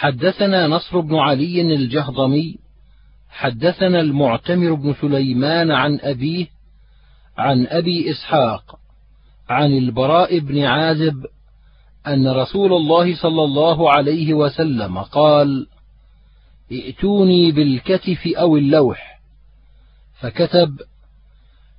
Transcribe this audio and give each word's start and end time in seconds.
حدثنا 0.00 0.66
نصر 0.66 1.00
بن 1.00 1.14
علي 1.14 1.60
الجهضمي 1.60 2.58
حدثنا 3.30 4.00
المعتمر 4.00 4.74
بن 4.74 4.94
سليمان 5.00 5.70
عن 5.70 5.98
أبيه 6.02 6.46
عن 7.38 7.66
أبي 7.66 8.10
إسحاق 8.10 8.78
عن 9.48 9.72
البراء 9.72 10.38
بن 10.38 10.64
عازب 10.64 11.26
أن 12.06 12.28
رسول 12.28 12.72
الله 12.72 13.16
صلى 13.16 13.44
الله 13.44 13.90
عليه 13.90 14.34
وسلم 14.34 14.98
قال: 14.98 15.66
ائتوني 16.72 17.52
بالكتف 17.52 18.26
أو 18.26 18.56
اللوح، 18.56 19.20
فكتب: 20.20 20.78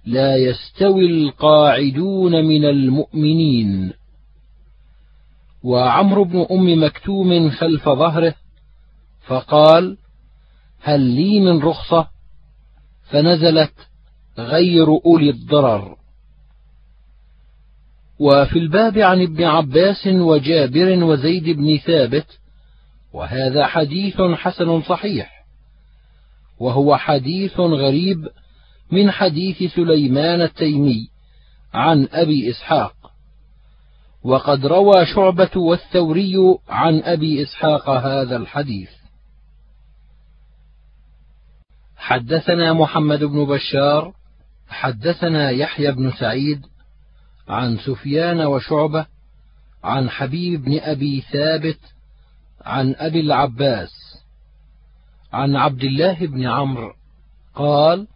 لا 0.06 0.36
يستوي 0.36 1.06
القاعدون 1.06 2.46
من 2.46 2.66
المؤمنين. 2.66 3.94
وعمرو 5.64 6.24
بن 6.24 6.46
أم 6.52 6.84
مكتوم 6.84 7.50
خلف 7.50 7.90
ظهره، 7.90 8.36
فقال: 9.28 9.98
هل 10.82 11.00
لي 11.00 11.40
من 11.40 11.60
رخصة؟ 11.60 12.08
فنزلت 13.04 13.74
غير 14.38 14.88
أولي 15.06 15.30
الضرر. 15.30 15.98
وفي 18.22 18.60
الباب 18.60 18.98
عن 18.98 19.22
ابن 19.22 19.44
عباس 19.44 20.08
وجابر 20.08 21.04
وزيد 21.04 21.50
بن 21.50 21.78
ثابت 21.78 22.40
وهذا 23.14 23.66
حديث 23.66 24.22
حسن 24.22 24.82
صحيح 24.82 25.46
وهو 26.60 26.98
حديث 26.98 27.60
غريب 27.60 28.28
من 28.92 29.12
حديث 29.12 29.64
سليمان 29.76 30.42
التيمي 30.42 31.10
عن 31.74 32.08
أبي 32.12 32.50
إسحاق 32.50 32.94
وقد 34.24 34.66
روى 34.66 35.06
شعبة 35.06 35.50
والثوري 35.56 36.36
عن 36.70 37.02
أبي 37.04 37.44
إسحاق 37.44 37.90
هذا 37.90 38.36
الحديث. 38.38 38.90
حدثنا 41.98 42.74
محمد 42.74 43.24
بن 43.24 43.46
بشار 43.46 44.14
حدثنا 44.70 45.50
يحيى 45.50 45.92
بن 45.92 46.12
سعيد 46.12 46.66
عن 47.48 47.78
سفيان 47.78 48.42
وشعبة 48.42 49.06
عن 49.84 50.10
حبيب 50.10 50.64
بن 50.64 50.80
أبي 50.80 51.22
ثابت 51.22 51.80
عن 52.62 52.96
أبي 52.98 53.20
العباس 53.20 53.92
عن 55.34 55.56
عبد 55.56 55.84
الله 55.84 56.26
بن 56.26 56.48
عمرو 56.48 56.94
قال 57.56 58.08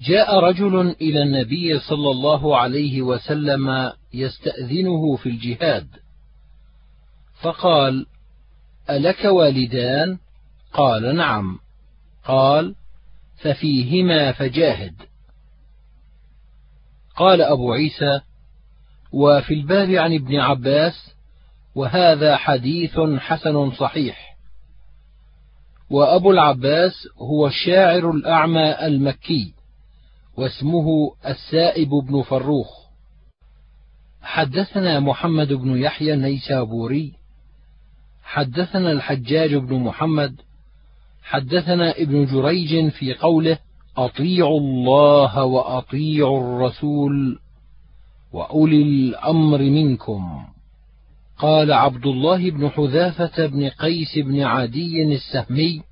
جاء 0.00 0.38
رجل 0.38 0.96
إلى 1.00 1.22
النبي 1.22 1.78
صلى 1.78 2.10
الله 2.10 2.56
عليه 2.56 3.02
وسلم 3.02 3.92
يستأذنه 4.14 5.16
في 5.16 5.28
الجهاد. 5.28 5.88
فقال 7.40 8.06
ألك 8.90 9.24
والدان؟ 9.24 10.18
قال 10.72 11.16
نعم. 11.16 11.58
قال 12.24 12.74
ففيهما 13.36 14.32
فجاهد. 14.32 14.94
قال 17.16 17.42
أبو 17.42 17.72
عيسى 17.72 18.20
وفي 19.12 19.54
الباب 19.54 19.90
عن 19.90 20.14
ابن 20.14 20.40
عباس 20.40 21.14
وهذا 21.74 22.36
حديث 22.36 23.00
حسن 23.00 23.70
صحيح. 23.70 24.36
وأبو 25.90 26.30
العباس 26.30 27.08
هو 27.18 27.46
الشاعر 27.46 28.10
الأعمى 28.10 28.86
المكي 28.86 29.54
واسمه 30.36 31.14
السائب 31.26 31.88
بن 31.88 32.22
فروخ. 32.22 32.83
حدثنا 34.24 35.00
محمد 35.00 35.52
بن 35.52 35.76
يحيى 35.76 36.14
النيسابوري 36.14 37.12
حدثنا 38.22 38.92
الحجاج 38.92 39.54
بن 39.54 39.74
محمد 39.74 40.40
حدثنا 41.22 41.90
ابن 41.90 42.26
جريج 42.26 42.88
في 42.88 43.14
قوله 43.14 43.58
أطيعوا 43.96 44.60
الله 44.60 45.44
وأطيعوا 45.44 46.40
الرسول 46.40 47.38
وأولي 48.32 48.82
الأمر 48.82 49.58
منكم. 49.58 50.44
قال 51.38 51.72
عبد 51.72 52.06
الله 52.06 52.50
بن 52.50 52.68
حذافة 52.68 53.46
بن 53.46 53.68
قيس 53.68 54.18
بن 54.18 54.40
عدي 54.40 55.02
السهمي 55.02 55.82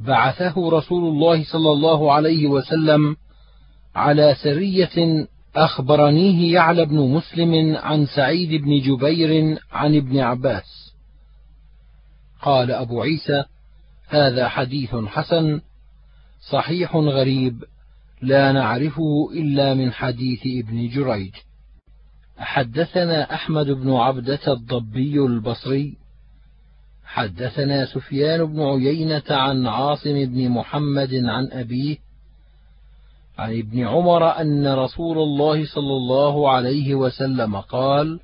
بعثه 0.00 0.70
رسول 0.70 1.04
الله 1.04 1.44
صلى 1.44 1.72
الله 1.72 2.12
عليه 2.12 2.46
وسلم 2.46 3.16
على 3.94 4.36
سرية 4.42 5.26
أخبرنيه 5.64 6.54
يعلى 6.54 6.84
بن 6.84 6.96
مسلم 6.96 7.76
عن 7.76 8.06
سعيد 8.06 8.62
بن 8.62 8.80
جبير 8.80 9.58
عن 9.72 9.96
ابن 9.96 10.18
عباس. 10.18 10.94
قال 12.42 12.70
أبو 12.70 13.02
عيسى 13.02 13.44
هذا 14.08 14.48
حديث 14.48 14.94
حسن 14.94 15.60
صحيح 16.50 16.96
غريب 16.96 17.64
لا 18.22 18.52
نعرفه 18.52 19.30
إلا 19.32 19.74
من 19.74 19.92
حديث 19.92 20.40
ابن 20.64 20.88
جريج. 20.88 21.34
حدثنا 22.38 23.34
أحمد 23.34 23.66
بن 23.66 23.92
عبدة 23.92 24.52
الضبي 24.52 25.20
البصري. 25.20 25.96
حدثنا 27.04 27.86
سفيان 27.86 28.44
بن 28.44 28.60
عيينة 28.60 29.22
عن 29.30 29.66
عاصم 29.66 30.24
بن 30.24 30.48
محمد 30.48 31.14
عن 31.14 31.48
أبيه 31.52 32.07
عن 33.38 33.58
ابن 33.58 33.86
عمر 33.86 34.40
أن 34.40 34.74
رسول 34.74 35.18
الله 35.18 35.66
صلى 35.66 35.96
الله 35.96 36.50
عليه 36.50 36.94
وسلم 36.94 37.56
قال: 37.56 38.20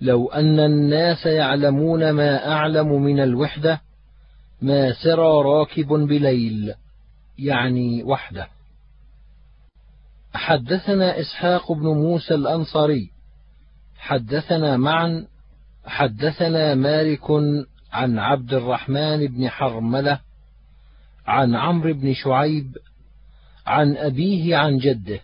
لو 0.00 0.28
أن 0.28 0.60
الناس 0.60 1.26
يعلمون 1.26 2.10
ما 2.10 2.52
أعلم 2.52 3.02
من 3.02 3.20
الوحدة 3.20 3.80
ما 4.62 4.92
سرى 4.92 5.42
راكب 5.42 5.86
بليل 5.86 6.74
يعني 7.38 8.02
وحده. 8.02 8.48
حدثنا 10.34 11.20
إسحاق 11.20 11.72
بن 11.72 11.86
موسى 11.86 12.34
الأنصاري 12.34 13.10
حدثنا 13.98 14.76
معا 14.76 15.26
حدثنا 15.86 16.74
مالك 16.74 17.30
عن 17.92 18.18
عبد 18.18 18.54
الرحمن 18.54 19.26
بن 19.26 19.48
حرملة 19.48 20.20
عن 21.26 21.54
عمرو 21.54 21.92
بن 21.94 22.14
شعيب 22.14 22.76
عن 23.70 23.96
أبيه 23.96 24.56
عن 24.56 24.78
جده. 24.78 25.20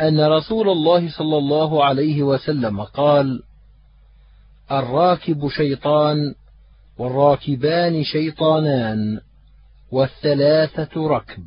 أن 0.00 0.20
رسول 0.20 0.68
الله 0.68 1.10
صلى 1.10 1.38
الله 1.38 1.84
عليه 1.84 2.22
وسلم 2.22 2.82
قال 2.82 3.42
الراكب 4.70 5.48
شيطان 5.48 6.34
والراكبان 6.98 8.04
شيطانان 8.04 9.20
والثلاثة 9.90 11.08
ركب. 11.08 11.46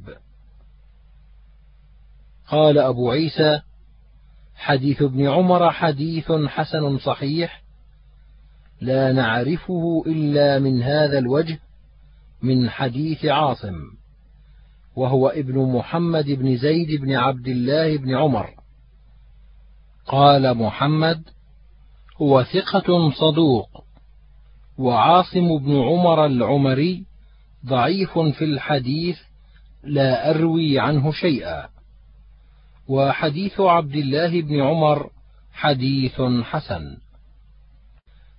قال 2.48 2.78
أبو 2.78 3.12
عيسى 3.12 3.62
حديث 4.56 5.02
ابن 5.02 5.28
عمر 5.28 5.72
حديث 5.72 6.32
حسن 6.32 6.98
صحيح 6.98 7.64
لا 8.82 9.12
نعرفه 9.12 10.04
إلا 10.08 10.60
من 10.60 10.84
هذا 10.84 11.18
الوجه 11.18 11.60
من 12.42 12.70
حديث 12.70 13.26
عاصم. 13.26 13.99
وهو 15.00 15.28
ابن 15.28 15.58
محمد 15.60 16.26
بن 16.26 16.58
زيد 16.58 17.02
بن 17.02 17.16
عبد 17.16 17.48
الله 17.48 17.98
بن 17.98 18.16
عمر. 18.16 18.50
قال 20.08 20.58
محمد 20.58 21.24
هو 22.22 22.44
ثقة 22.44 23.12
صدوق 23.12 23.84
وعاصم 24.78 25.58
بن 25.58 25.82
عمر 25.82 26.26
العمري 26.26 27.06
ضعيف 27.66 28.20
في 28.20 28.46
الحديث 28.46 29.18
لا 29.84 30.30
أروي 30.30 30.80
عنه 30.80 31.12
شيئا. 31.12 31.70
وحديث 32.88 33.60
عبد 33.60 33.96
الله 33.96 34.42
بن 34.42 34.62
عمر 34.62 35.10
حديث 35.54 36.22
حسن. 36.44 36.98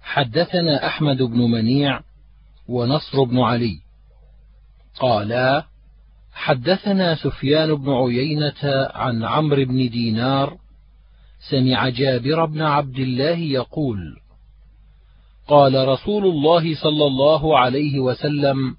حدثنا 0.03 0.87
أحمد 0.87 1.23
بن 1.23 1.38
منيع 1.38 2.00
ونصر 2.69 3.25
بن 3.25 3.38
علي. 3.38 3.81
قالا 5.00 5.69
حدثنا 6.40 7.14
سفيان 7.14 7.75
بن 7.75 7.92
عيينة 7.92 8.88
عن 8.94 9.25
عمرو 9.25 9.64
بن 9.64 9.88
دينار 9.88 10.56
سمع 11.50 11.88
جابر 11.88 12.44
بن 12.44 12.62
عبد 12.62 12.98
الله 12.98 13.38
يقول 13.38 14.16
قال 15.48 15.88
رسول 15.88 16.26
الله 16.26 16.75
صلى 16.82 17.06
الله 17.06 17.58
عليه 17.58 17.98
وسلم 17.98 18.76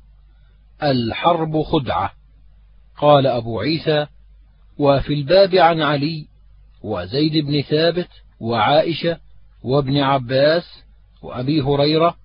الحرب 0.83 1.61
خدعة. 1.61 2.11
قال 2.97 3.27
أبو 3.27 3.59
عيسى 3.59 4.07
وفي 4.77 5.13
الباب 5.13 5.55
عن 5.55 5.81
علي 5.81 6.25
وزيد 6.83 7.45
بن 7.45 7.61
ثابت 7.61 8.09
وعائشة 8.39 9.17
وابن 9.63 9.97
عباس 9.97 10.63
وأبي 11.23 11.61
هريرة 11.61 12.15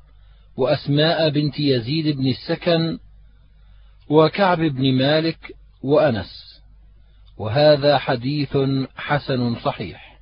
وأسماء 0.57 1.31
بنت 1.31 1.61
يزيد 1.61 2.17
بن 2.17 2.27
السكن 2.27 2.99
وكعب 4.09 4.59
بن 4.59 4.93
مالك 4.99 5.57
وأنس. 5.83 6.63
وهذا 7.39 7.99
حديث 7.99 8.57
حسن 8.97 9.57
صحيح. 9.61 10.19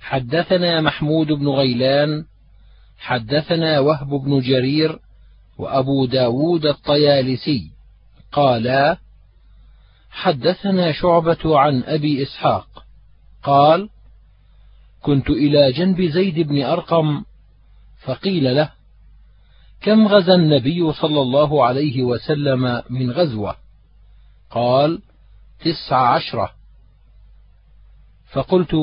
حدثنا 0.00 0.80
محمود 0.80 1.26
بن 1.26 1.48
غيلان 1.48 2.24
حدثنا 2.98 3.78
وهب 3.78 4.08
بن 4.08 4.40
جرير 4.40 4.98
وأبو 5.58 6.06
داود 6.06 6.66
الطيالسي 6.66 7.70
قالا 8.32 8.98
حدثنا 10.10 10.92
شعبة 10.92 11.58
عن 11.58 11.82
أبي 11.82 12.22
إسحاق 12.22 12.84
قال 13.42 13.88
كنت 15.02 15.30
إلى 15.30 15.72
جنب 15.72 16.02
زيد 16.02 16.48
بن 16.48 16.62
أرقم 16.62 17.24
فقيل 18.02 18.56
له 18.56 18.70
كم 19.84 20.08
غزا 20.08 20.34
النبي 20.34 20.92
صلى 20.92 21.20
الله 21.20 21.66
عليه 21.66 22.02
وسلم 22.02 22.82
من 22.90 23.10
غزوة؟ 23.10 23.56
قال 24.50 25.02
تسع 25.60 25.96
عشرة. 25.96 26.50
فقلت 28.32 28.74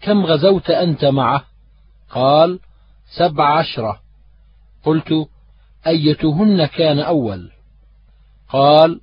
كم 0.00 0.26
غزوت 0.26 0.70
أنت 0.70 1.04
معه؟ 1.04 1.44
قال 2.10 2.60
سبع 3.16 3.58
عشرة. 3.58 4.00
قلت 4.84 5.28
أيتهن 5.86 6.66
كان 6.66 6.98
أول؟ 6.98 7.50
قال 8.48 9.00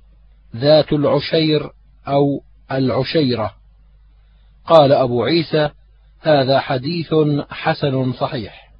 ذات 0.56 0.92
العشير 0.92 1.70
أو 2.08 2.42
العشيرة. 2.72 3.54
قال 4.66 4.92
أبو 4.92 5.24
عيسى 5.24 5.70
هذا 6.20 6.60
حديث 6.60 7.14
حسن 7.50 8.12
صحيح. 8.12 8.71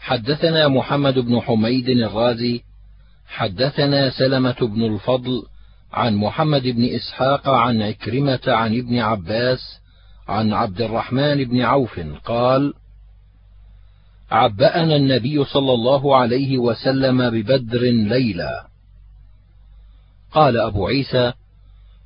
حدثنا 0.00 0.68
محمد 0.68 1.18
بن 1.18 1.40
حميد 1.40 1.88
الرازي 1.88 2.62
حدثنا 3.26 4.10
سلمة 4.10 4.56
بن 4.60 4.82
الفضل 4.94 5.42
عن 5.92 6.16
محمد 6.16 6.62
بن 6.62 6.84
إسحاق 6.84 7.48
عن 7.48 7.82
عكرمة 7.82 8.40
عن 8.46 8.78
ابن 8.78 8.98
عباس 8.98 9.80
عن 10.28 10.52
عبد 10.52 10.80
الرحمن 10.80 11.44
بن 11.44 11.60
عوف 11.60 12.00
قال 12.24 12.74
عبأنا 14.30 14.96
النبي 14.96 15.44
صلى 15.44 15.72
الله 15.72 16.16
عليه 16.16 16.58
وسلم 16.58 17.30
ببدر 17.30 17.80
ليلا. 17.82 18.66
قال 20.32 20.56
أبو 20.56 20.86
عيسى 20.86 21.32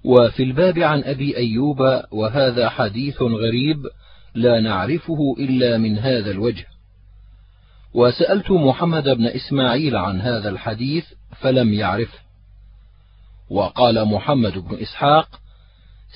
وفي 0.04 0.42
الباب 0.42 0.78
عن 0.78 1.04
أبي 1.04 1.36
أيوب 1.36 1.78
وهذا 2.12 2.68
حديث 2.68 3.22
غريب 3.22 3.86
لا 4.34 4.60
نعرفه 4.60 5.34
إلا 5.38 5.78
من 5.78 5.98
هذا 5.98 6.30
الوجه. 6.30 6.73
وسألت 7.94 8.50
محمد 8.50 9.04
بن 9.04 9.26
إسماعيل 9.26 9.96
عن 9.96 10.20
هذا 10.20 10.48
الحديث 10.48 11.04
فلم 11.40 11.72
يعرفه 11.72 12.18
وقال 13.50 14.04
محمد 14.04 14.58
بن 14.58 14.78
إسحاق 14.82 15.40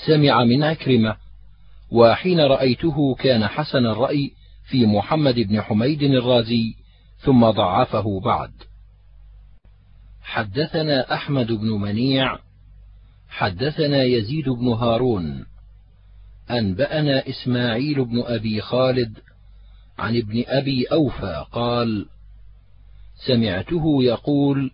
سمع 0.06 0.44
من 0.44 0.64
عكرمة 0.64 1.16
وحين 1.90 2.40
رأيته 2.40 3.14
كان 3.14 3.46
حسن 3.46 3.86
الرأي 3.86 4.32
في 4.64 4.86
محمد 4.86 5.34
بن 5.34 5.62
حميد 5.62 6.02
الرازي 6.02 6.74
ثم 7.18 7.50
ضعفه 7.50 8.20
بعد. 8.20 8.52
حدثنا 10.22 11.14
أحمد 11.14 11.52
بن 11.52 11.68
منيع 11.68 12.38
حدثنا 13.28 14.02
يزيد 14.02 14.48
بن 14.48 14.68
هارون 14.68 15.46
أنبأنا 16.50 17.28
إسماعيل 17.28 18.04
بن 18.04 18.22
أبي 18.26 18.60
خالد 18.60 19.18
عن 19.98 20.16
ابن 20.16 20.44
أبي 20.46 20.86
أوفى 20.86 21.44
قال 21.52 22.06
سمعته 23.26 24.02
يقول 24.02 24.70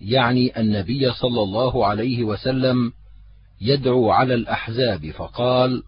يعني 0.00 0.60
النبي 0.60 1.12
صلى 1.12 1.42
الله 1.42 1.86
عليه 1.86 2.24
وسلم 2.24 2.92
يدعو 3.60 4.10
على 4.10 4.34
الأحزاب 4.34 5.10
فقال 5.10 5.82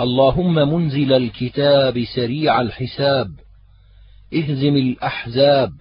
اللهم 0.00 0.54
منزل 0.54 1.12
الكتاب 1.12 2.04
سريع 2.14 2.60
الحساب 2.60 3.32
اهزم 4.34 4.76
الأحزاب 4.76 5.72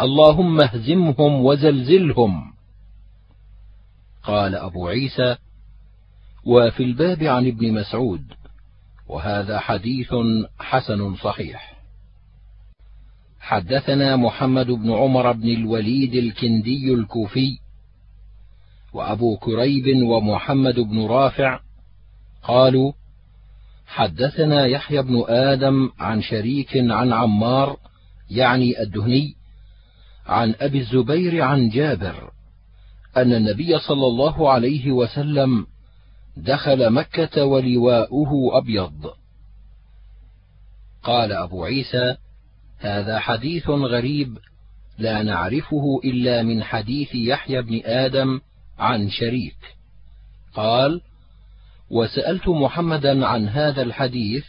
اللهم 0.00 0.60
اهزمهم 0.60 1.44
وزلزلهم. 1.44 2.52
قال 4.22 4.54
أبو 4.54 4.88
عيسى 4.88 5.36
وفي 6.44 6.82
الباب 6.82 7.22
عن 7.22 7.46
ابن 7.46 7.72
مسعود 7.72 8.22
وهذا 9.08 9.58
حديث 9.58 10.14
حسن 10.58 11.16
صحيح. 11.16 11.78
حدثنا 13.40 14.16
محمد 14.16 14.66
بن 14.66 14.92
عمر 14.92 15.32
بن 15.32 15.48
الوليد 15.48 16.14
الكندي 16.14 16.94
الكوفي 16.94 17.58
وأبو 18.92 19.36
كريب 19.36 20.02
ومحمد 20.02 20.74
بن 20.80 21.06
رافع 21.06 21.60
قالوا 22.42 22.92
حدثنا 23.86 24.66
يحيى 24.66 25.02
بن 25.02 25.24
آدم 25.28 25.90
عن 25.98 26.22
شريك 26.22 26.76
عن 26.76 27.12
عمار 27.12 27.76
يعني 28.30 28.82
الدهني 28.82 29.34
عن 30.26 30.54
أبي 30.60 30.78
الزبير 30.80 31.42
عن 31.42 31.68
جابر 31.68 32.30
أن 33.16 33.32
النبي 33.32 33.78
صلى 33.78 34.06
الله 34.06 34.50
عليه 34.50 34.92
وسلم 34.92 35.66
دخل 36.38 36.90
مكة 36.90 37.44
ولواؤه 37.44 38.58
أبيض. 38.58 39.10
قال 41.02 41.32
أبو 41.32 41.64
عيسى: 41.64 42.16
هذا 42.78 43.18
حديث 43.18 43.68
غريب 43.68 44.38
لا 44.98 45.22
نعرفه 45.22 46.00
إلا 46.04 46.42
من 46.42 46.62
حديث 46.62 47.14
يحيى 47.14 47.62
بن 47.62 47.80
آدم 47.84 48.40
عن 48.78 49.10
شريك. 49.10 49.56
قال: 50.54 51.00
وسألت 51.90 52.48
محمدا 52.48 53.26
عن 53.26 53.48
هذا 53.48 53.82
الحديث 53.82 54.44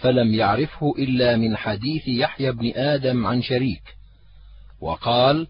فلم 0.00 0.34
يعرفه 0.34 0.94
إلا 0.98 1.36
من 1.36 1.56
حديث 1.56 2.08
يحيى 2.08 2.52
بن 2.52 2.72
آدم 2.74 3.26
عن 3.26 3.42
شريك. 3.42 3.82
وقال: 4.80 5.46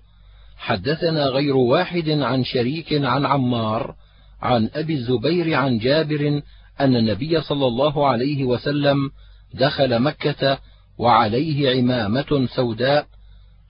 حدثنا 0.56 1.24
غير 1.24 1.56
واحد 1.56 2.10
عن 2.10 2.44
شريك 2.44 2.92
عن 2.92 3.26
عمار 3.26 3.94
عن 4.42 4.70
أبي 4.74 4.94
الزبير 4.94 5.54
عن 5.54 5.78
جابر 5.78 6.42
أن 6.80 6.96
النبي 6.96 7.40
صلى 7.40 7.66
الله 7.66 8.06
عليه 8.06 8.44
وسلم 8.44 9.10
دخل 9.54 10.02
مكة 10.02 10.58
وعليه 10.98 11.78
عمامة 11.78 12.48
سوداء 12.56 13.06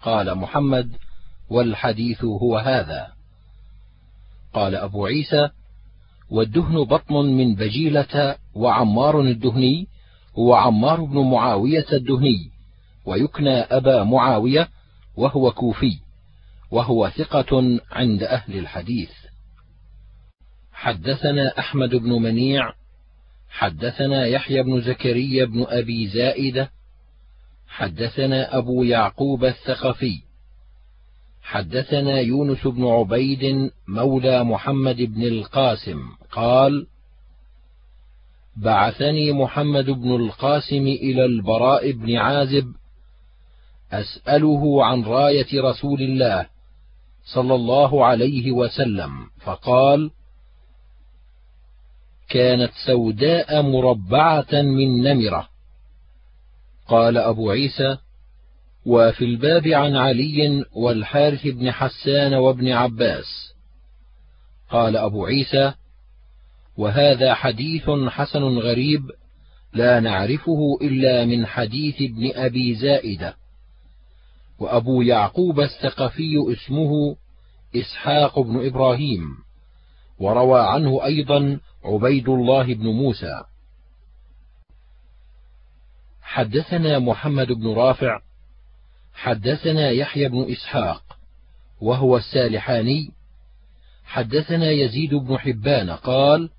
قال 0.02 0.34
محمد 0.34 0.90
والحديث 1.50 2.24
هو 2.24 2.58
هذا 2.58 3.08
قال 4.54 4.74
أبو 4.74 5.06
عيسى 5.06 5.48
والدهن 6.30 6.84
بطن 6.84 7.14
من 7.14 7.54
بجيلة 7.54 8.36
وعمار 8.54 9.20
الدهني 9.20 9.88
هو 10.38 10.54
عمار 10.54 11.04
بن 11.04 11.18
معاوية 11.30 11.86
الدهني 11.92 12.50
ويكنى 13.06 13.60
أبا 13.60 14.04
معاوية 14.04 14.68
وهو 15.16 15.50
كوفي 15.50 15.98
وهو 16.70 17.08
ثقة 17.08 17.80
عند 17.92 18.22
أهل 18.22 18.58
الحديث. 18.58 19.10
حدثنا 20.80 21.58
أحمد 21.58 21.94
بن 21.94 22.12
منيع، 22.12 22.72
حدثنا 23.50 24.26
يحيى 24.26 24.62
بن 24.62 24.80
زكريا 24.80 25.44
بن 25.44 25.66
أبي 25.68 26.08
زائدة، 26.08 26.70
حدثنا 27.68 28.58
أبو 28.58 28.82
يعقوب 28.82 29.44
الثقفي، 29.44 30.22
حدثنا 31.42 32.20
يونس 32.20 32.66
بن 32.66 32.86
عبيد 32.86 33.70
مولى 33.88 34.44
محمد 34.44 34.96
بن 34.96 35.22
القاسم 35.22 36.00
قال: 36.32 36.86
بعثني 38.56 39.32
محمد 39.32 39.90
بن 39.90 40.14
القاسم 40.14 40.86
إلى 40.86 41.24
البراء 41.24 41.92
بن 41.92 42.16
عازب 42.16 42.72
أسأله 43.92 44.84
عن 44.84 45.02
راية 45.02 45.62
رسول 45.62 46.02
الله 46.02 46.46
صلى 47.24 47.54
الله 47.54 48.04
عليه 48.06 48.52
وسلم 48.52 49.10
فقال 49.40 50.10
كانت 52.30 52.70
سوداء 52.86 53.62
مربعة 53.62 54.52
من 54.52 55.02
نمرة. 55.02 55.48
قال 56.88 57.18
أبو 57.18 57.50
عيسى 57.50 57.96
وفي 58.86 59.24
الباب 59.24 59.66
عن 59.66 59.96
علي 59.96 60.64
والحارث 60.72 61.46
بن 61.46 61.72
حسان 61.72 62.34
وابن 62.34 62.68
عباس. 62.68 63.54
قال 64.70 64.96
أبو 64.96 65.26
عيسى 65.26 65.72
وهذا 66.76 67.34
حديث 67.34 67.90
حسن 68.08 68.42
غريب 68.42 69.02
لا 69.72 70.00
نعرفه 70.00 70.78
إلا 70.82 71.24
من 71.24 71.46
حديث 71.46 71.94
ابن 72.02 72.30
أبي 72.34 72.74
زائدة. 72.74 73.34
وأبو 74.58 75.02
يعقوب 75.02 75.60
الثقفي 75.60 76.34
اسمه 76.52 77.16
إسحاق 77.76 78.40
بن 78.40 78.66
إبراهيم. 78.66 79.49
وروى 80.20 80.60
عنه 80.60 81.04
أيضا 81.04 81.60
عبيد 81.84 82.28
الله 82.28 82.74
بن 82.74 82.86
موسى. 82.86 83.42
حدثنا 86.22 86.98
محمد 86.98 87.52
بن 87.52 87.72
رافع 87.74 88.20
حدثنا 89.14 89.90
يحيى 89.90 90.28
بن 90.28 90.52
إسحاق 90.52 91.02
وهو 91.80 92.16
السالحاني. 92.16 93.10
حدثنا 94.04 94.70
يزيد 94.70 95.14
بن 95.14 95.38
حبان 95.38 95.90
قال 95.90 96.50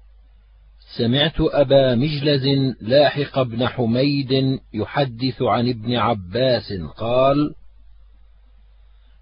سمعت 0.98 1.36
أبا 1.40 1.96
مجلز 1.96 2.46
لاحق 2.82 3.42
بن 3.42 3.68
حميد 3.68 4.60
يحدث 4.74 5.42
عن 5.42 5.70
ابن 5.70 5.96
عباس 5.96 6.74
قال: 6.98 7.56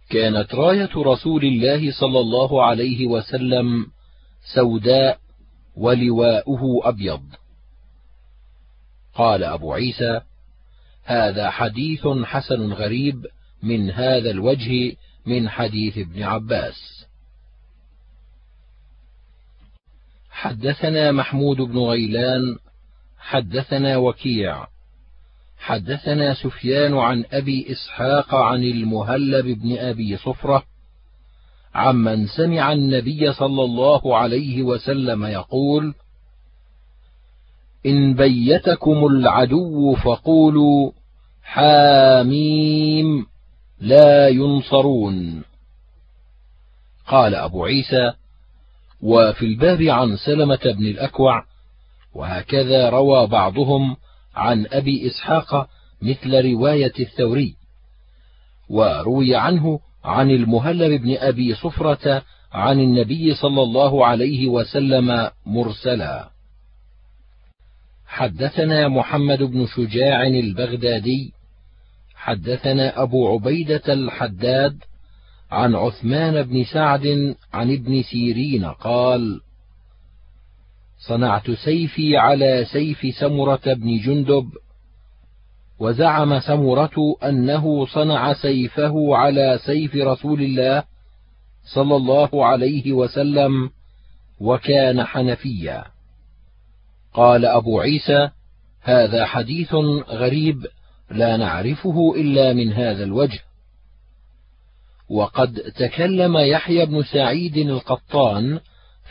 كانت 0.10 0.56
راية 0.56 0.90
رسول 0.96 1.44
الله 1.46 1.92
صلى 1.92 2.20
الله 2.20 2.66
عليه 2.66 3.08
وسلم 3.08 3.86
سوداء 4.54 5.20
ولواؤه 5.76 6.90
أبيض. 6.90 7.24
قال 9.14 9.44
أبو 9.44 9.74
عيسى: 9.74 10.22
هذا 11.04 11.50
حديث 11.50 12.08
حسن 12.08 12.74
غريب 12.74 13.26
من 13.64 13.92
هذا 13.92 14.32
الوجه 14.32 14.96
من 15.26 15.50
حديث 15.50 15.98
ابن 15.98 16.24
عباس. 16.24 17.06
حدثنا 20.30 21.12
محمود 21.12 21.58
بن 21.58 21.78
غيلان 21.78 22.58
حدثنا 23.18 23.98
وكيع 23.98 24.68
حدثنا 25.60 26.34
سفيان 26.34 26.98
عن 26.98 27.26
أبي 27.32 27.72
إسحاق 27.72 28.36
عن 28.36 28.64
المهلب 28.64 29.46
بن 29.46 29.78
أبي 29.78 30.18
صفرة 30.18 30.64
عمن 31.80 32.28
سمع 32.28 32.72
النبي 32.74 33.34
صلى 33.34 33.64
الله 33.64 34.18
عليه 34.18 34.64
وسلم 34.64 35.26
يقول 35.26 35.94
إن 37.86 38.14
بيتكم 38.14 39.06
العدو 39.06 39.96
فقولوا 39.96 40.92
حاميم 41.44 43.26
لا 43.80 44.28
ينصرون. 44.28 45.44
قال 47.08 47.36
أبو 47.36 47.66
عيسى 47.66 48.14
وفي 49.02 49.46
الباب 49.46 49.82
عن 49.82 50.18
سلمة 50.18 50.60
بن 50.78 50.86
الأكوع 50.86 51.44
وهكذا 52.16 52.90
روى 52.90 53.28
بعضهم 53.28 53.96
عن 54.36 54.66
أبي 54.72 55.08
إسحاق 55.08 55.70
مثل 56.02 56.52
رواية 56.52 56.94
الثوري 57.00 57.56
وروي 58.70 59.36
عنه 59.36 59.80
عن 60.04 60.32
المهلب 60.32 61.02
بن 61.02 61.18
أبي 61.18 61.56
صفرة 61.56 62.24
عن 62.52 62.80
النبي 62.80 63.34
صلى 63.34 63.62
الله 63.64 64.06
عليه 64.06 64.48
وسلم 64.48 65.30
مرسلا. 65.46 66.30
حدثنا 68.08 68.88
محمد 68.88 69.44
بن 69.44 69.66
شجاع 69.66 70.24
البغدادي 70.28 71.34
حدثنا 72.16 73.02
أبو 73.02 73.34
عبيدة 73.34 73.94
الحداد 73.94 74.78
عن 75.52 75.76
عثمان 75.76 76.44
بن 76.44 76.64
سعد 76.64 77.36
عن 77.54 77.74
ابن 77.74 78.04
سيرين 78.04 78.66
قال 78.66 79.42
صنعت 81.08 81.52
سيفي 81.52 82.18
على 82.18 82.66
سيف 82.72 83.16
سمرة 83.20 83.62
بن 83.66 83.98
جندب 83.98 84.50
وزعم 85.80 86.40
سمره 86.40 87.16
أنه 87.24 87.86
صنع 87.86 88.34
سيفه 88.34 89.16
على 89.16 89.60
سيف 89.66 89.96
رسول 89.96 90.42
الله 90.42 90.84
صلى 91.74 91.96
الله 91.96 92.46
عليه 92.46 92.94
وسلم 92.94 93.70
وكان 94.40 95.04
حنفيا. 95.04 95.86
قال 97.14 97.46
أبو 97.46 97.80
عيسى 97.80 98.30
هذا 98.82 99.26
حديث 99.26 99.74
غريب 100.10 100.66
لا 101.12 101.38
نعرفه 101.38 102.14
إلا 102.16 102.54
من 102.54 102.74
هذا 102.74 103.04
الوجه. 103.04 103.40
وقد 105.10 105.54
تكلم 105.76 106.38
يحيى 106.38 106.86
بن 106.86 107.04
سعيد 107.04 107.58
القطان 107.58 108.60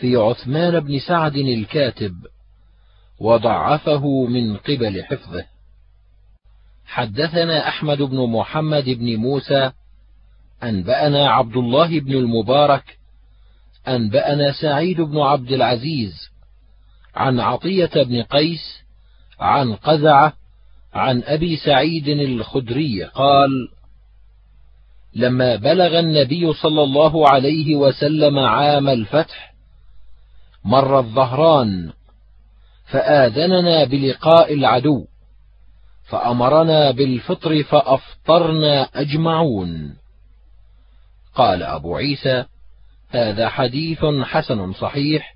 في 0.01 0.17
عثمان 0.17 0.81
بن 0.81 0.99
سعد 0.99 1.37
الكاتب 1.37 2.15
وضعفه 3.21 4.27
من 4.27 4.57
قبل 4.57 5.05
حفظه. 5.05 5.58
حدثنا 6.89 7.69
أحمد 7.69 8.03
بن 8.03 8.31
محمد 8.31 8.85
بن 8.85 9.17
موسى 9.17 9.71
أنبأنا 10.63 11.31
عبد 11.31 11.57
الله 11.57 12.01
بن 12.01 12.13
المبارك 12.13 12.99
أنبأنا 13.89 14.53
سعيد 14.53 15.01
بن 15.01 15.19
عبد 15.19 15.53
العزيز 15.53 16.31
عن 17.15 17.41
عطية 17.41 17.91
بن 17.95 18.23
قيس 18.23 18.83
عن 19.41 19.75
قزعة 19.75 20.33
عن 20.95 21.23
أبي 21.23 21.57
سعيد 21.57 22.09
الخدري 22.09 23.05
قال 23.05 23.51
لما 25.15 25.57
بلغ 25.57 25.99
النبي 25.99 26.53
صلى 26.53 26.83
الله 26.83 27.29
عليه 27.29 27.77
وسلم 27.77 28.39
عام 28.39 28.89
الفتح 28.89 29.55
مر 30.65 30.99
الظهران 30.99 31.93
فآذننا 32.85 33.85
بلقاء 33.85 34.55
العدو. 34.55 35.07
فأمرنا 36.09 36.91
بالفطر 36.91 37.63
فأفطرنا 37.63 38.83
أجمعون. 38.95 39.97
قال 41.35 41.63
أبو 41.63 41.97
عيسى 41.97 42.45
هذا 43.09 43.49
حديث 43.49 44.05
حسن 44.23 44.73
صحيح 44.73 45.35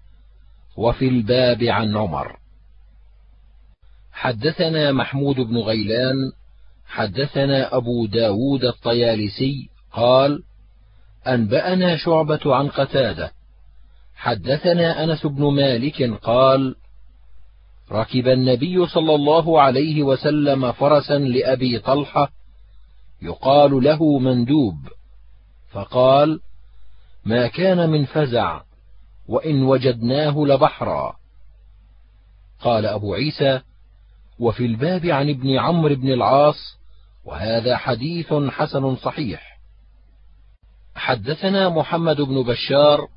وفي 0.77 1.09
الباب 1.09 1.63
عن 1.63 1.97
عمر. 1.97 2.37
حدثنا 4.13 4.93
محمود 4.93 5.37
بن 5.37 5.59
غيلان 5.59 6.33
حدثنا 6.87 7.77
أبو 7.77 8.07
داود 8.07 8.65
الطيالسي 8.65 9.69
قال 9.93 10.43
أنبأنا 11.27 11.97
شعبة 11.97 12.41
عن 12.57 12.69
قتادة. 12.69 13.33
حدثنا 14.15 15.05
أنس 15.05 15.27
بن 15.27 15.45
مالك 15.45 16.03
قال 16.03 16.75
ركب 17.93 18.29
النبي 18.29 18.87
صلى 18.87 19.15
الله 19.15 19.61
عليه 19.61 20.03
وسلم 20.03 20.73
فرسا 20.73 21.19
لأبي 21.19 21.79
طلحة 21.79 22.33
يقال 23.23 23.85
له 23.85 24.19
مندوب 24.19 24.77
فقال 25.71 26.41
ما 27.25 27.47
كان 27.47 27.91
من 27.91 28.05
فزع 28.05 28.61
وإن 29.29 29.63
وجدناه 29.63 30.39
لبحرا. 30.39 31.17
قال 32.61 32.87
أبو 32.87 33.15
عيسى 33.15 33.61
وفي 34.39 34.67
الباب 34.67 35.07
عن 35.07 35.29
ابن 35.31 35.59
عمرو 35.59 35.95
بن 35.95 36.13
العاص 36.13 36.79
وهذا 37.25 37.77
حديث 37.77 38.33
حسن 38.33 38.97
صحيح. 38.97 39.59
حدثنا 40.95 41.69
محمد 41.69 42.21
بن 42.21 42.43
بشار 42.43 43.09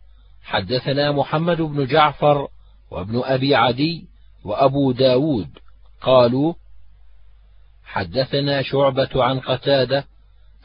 حدثنا 0.44 1.12
محمد 1.12 1.62
بن 1.62 1.86
جعفر 1.86 2.48
وابن 2.92 3.22
أبي 3.24 3.56
عدي 3.56 4.15
وأبو 4.46 4.92
داود 4.92 5.50
قالوا 6.02 6.54
حدثنا 7.86 8.62
شعبة 8.62 9.24
عن 9.24 9.40
قتادة 9.40 10.06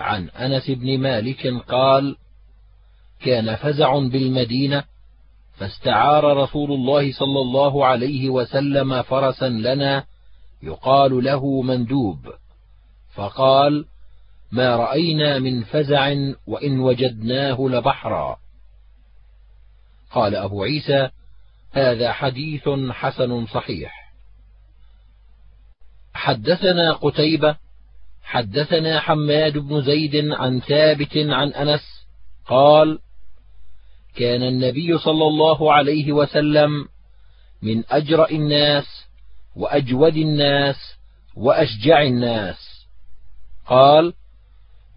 عن 0.00 0.28
أنس 0.28 0.70
بن 0.70 0.98
مالك 0.98 1.46
قال 1.68 2.16
كان 3.20 3.56
فزع 3.56 3.98
بالمدينة 3.98 4.84
فاستعار 5.58 6.36
رسول 6.36 6.72
الله 6.72 7.12
صلى 7.12 7.40
الله 7.40 7.86
عليه 7.86 8.30
وسلم 8.30 9.02
فرسا 9.02 9.48
لنا 9.48 10.04
يقال 10.62 11.24
له 11.24 11.62
مندوب 11.62 12.18
فقال 13.14 13.84
ما 14.52 14.76
رأينا 14.76 15.38
من 15.38 15.62
فزع 15.62 16.14
وإن 16.46 16.80
وجدناه 16.80 17.60
لبحرا. 17.60 18.36
قال 20.10 20.34
أبو 20.34 20.62
عيسى 20.62 21.10
هذا 21.72 22.12
حديث 22.12 22.68
حسن 22.90 23.46
صحيح. 23.46 24.12
حدثنا 26.14 26.92
قتيبة 26.92 27.56
حدثنا 28.22 29.00
حماد 29.00 29.58
بن 29.58 29.82
زيد 29.82 30.16
عن 30.16 30.60
ثابت 30.60 31.16
عن 31.16 31.48
أنس 31.48 32.06
قال 32.46 32.98
كان 34.16 34.42
النبي 34.42 34.98
صلى 34.98 35.24
الله 35.24 35.72
عليه 35.72 36.12
وسلم 36.12 36.70
من 37.62 37.84
أجرأ 37.90 38.30
الناس 38.30 38.84
وأجود 39.56 40.16
الناس 40.16 40.76
وأشجع 41.36 42.02
الناس. 42.02 42.86
قال 43.66 44.12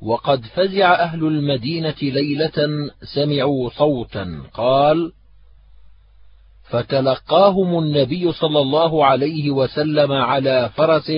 وقد 0.02 0.46
فزع 0.46 0.94
أهل 0.94 1.28
المدينة 1.28 1.96
ليلة 2.02 2.90
سمعوا 3.16 3.70
صوتا. 3.70 4.44
قال 4.54 5.12
فتلقاهم 6.64 7.80
النبي 7.80 8.32
صلى 8.32 8.60
الله 8.60 9.06
عليه 9.06 9.52
وسلم 9.52 10.12
على 10.12 10.70
فرس 10.76 11.12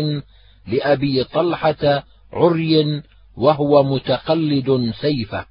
لأبي 0.68 1.24
طلحة 1.24 2.04
عري 2.34 3.04
وهو 3.38 3.84
متقلد 3.84 4.94
سيفه. 5.02 5.46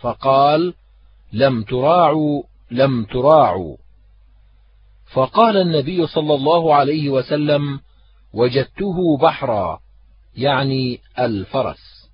فقال 0.00 0.74
لم 1.32 1.62
تراعوا 1.62 2.42
لم 2.70 3.04
تراعوا. 3.04 3.76
فقال 5.12 5.56
النبي 5.56 6.06
صلى 6.06 6.34
الله 6.34 6.74
عليه 6.74 7.10
وسلم 7.10 7.80
وجدته 8.34 9.18
بحرا 9.18 9.80
يعني 10.36 11.00
الفرس. 11.18 12.10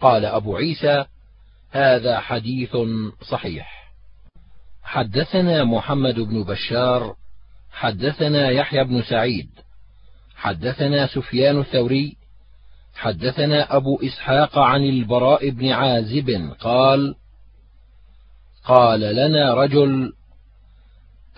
قال 0.00 0.24
أبو 0.24 0.56
عيسى 0.56 1.04
هذا 1.70 2.20
حديث 2.20 2.76
صحيح. 3.30 3.79
حدثنا 4.90 5.64
محمد 5.64 6.20
بن 6.20 6.42
بشار 6.42 7.14
حدثنا 7.70 8.50
يحيى 8.50 8.84
بن 8.84 9.02
سعيد 9.02 9.48
حدثنا 10.36 11.06
سفيان 11.06 11.60
الثوري 11.60 12.16
حدثنا 12.94 13.76
أبو 13.76 14.00
إسحاق 14.02 14.58
عن 14.58 14.84
البراء 14.84 15.50
بن 15.50 15.68
عازب 15.68 16.54
قال 16.60 17.14
قال 18.64 19.00
لنا 19.00 19.54
رجل 19.54 20.12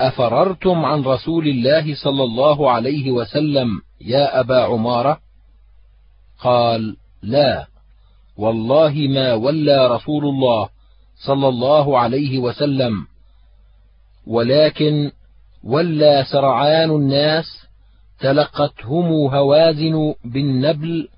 أفررتم 0.00 0.84
عن 0.84 1.02
رسول 1.02 1.48
الله 1.48 1.94
صلى 1.94 2.24
الله 2.24 2.70
عليه 2.70 3.10
وسلم 3.10 3.68
يا 4.00 4.40
أبا 4.40 4.62
عمارة؟ 4.62 5.20
قال 6.40 6.96
لا 7.22 7.66
والله 8.36 8.92
ما 8.94 9.34
ولى 9.34 9.86
رسول 9.86 10.24
الله 10.24 10.68
صلى 11.26 11.48
الله 11.48 11.98
عليه 11.98 12.38
وسلم 12.38 13.11
ولكن 14.26 15.10
ولى 15.64 16.24
سرعان 16.32 16.90
الناس 16.90 17.44
تلقتهم 18.20 19.04
هوازن 19.34 20.14
بالنبل 20.24 21.08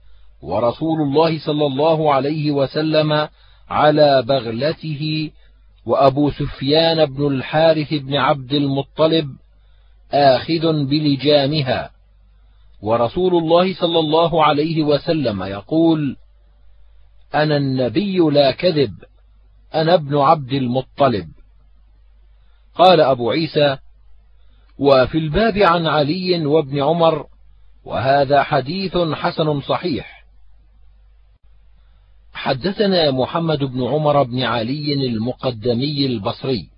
ورسول 0.42 1.00
الله 1.00 1.38
صلى 1.38 1.66
الله 1.66 2.14
عليه 2.14 2.50
وسلم 2.50 3.28
على 3.68 4.22
بغلته 4.22 5.30
وأبو 5.86 6.30
سفيان 6.30 7.04
بن 7.04 7.26
الحارث 7.26 7.94
بن 7.94 8.14
عبد 8.14 8.52
المطلب 8.52 9.28
آخذ 10.12 10.84
بلجامها. 10.84 11.90
ورسول 12.82 13.34
الله 13.34 13.74
صلى 13.74 13.98
الله 13.98 14.44
عليه 14.44 14.82
وسلم 14.82 15.42
يقول 15.42 16.16
أنا 17.34 17.56
النبي 17.56 18.18
لا 18.18 18.50
كذب 18.50 18.94
أنا 19.74 19.94
ابن 19.94 20.16
عبد 20.16 20.52
المطلب. 20.52 21.28
قال 22.74 23.00
أبو 23.00 23.30
عيسى 23.30 23.76
وفي 24.78 25.18
الباب 25.18 25.58
عن 25.58 25.86
علي 25.86 26.46
وابن 26.46 26.82
عمر 26.82 27.26
وهذا 27.84 28.42
حديث 28.42 28.96
حسن 28.96 29.60
صحيح. 29.60 30.24
حدثنا 32.32 33.10
محمد 33.10 33.58
بن 33.58 33.84
عمر 33.84 34.22
بن 34.22 34.42
علي 34.42 34.92
المقدمي 35.06 36.06
البصري. 36.06 36.68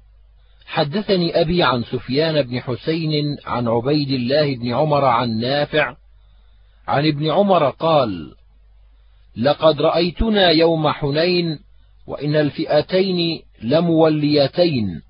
حدثني 0.66 1.40
أبي 1.40 1.62
عن 1.62 1.84
سفيان 1.84 2.42
بن 2.42 2.60
حسين 2.60 3.36
عن 3.46 3.68
عبيد 3.68 4.10
الله 4.10 4.56
بن 4.56 4.72
عمر 4.74 5.04
عن 5.04 5.40
نافع. 5.40 5.96
عن 6.88 7.06
ابن 7.06 7.30
عمر 7.30 7.70
قال 7.70 8.34
لقد 9.36 9.80
رأيتنا 9.80 10.48
يوم 10.48 10.88
حنين 10.88 11.58
وإن 12.06 12.36
الفئتين 12.36 13.42
لموليتين 13.62 15.02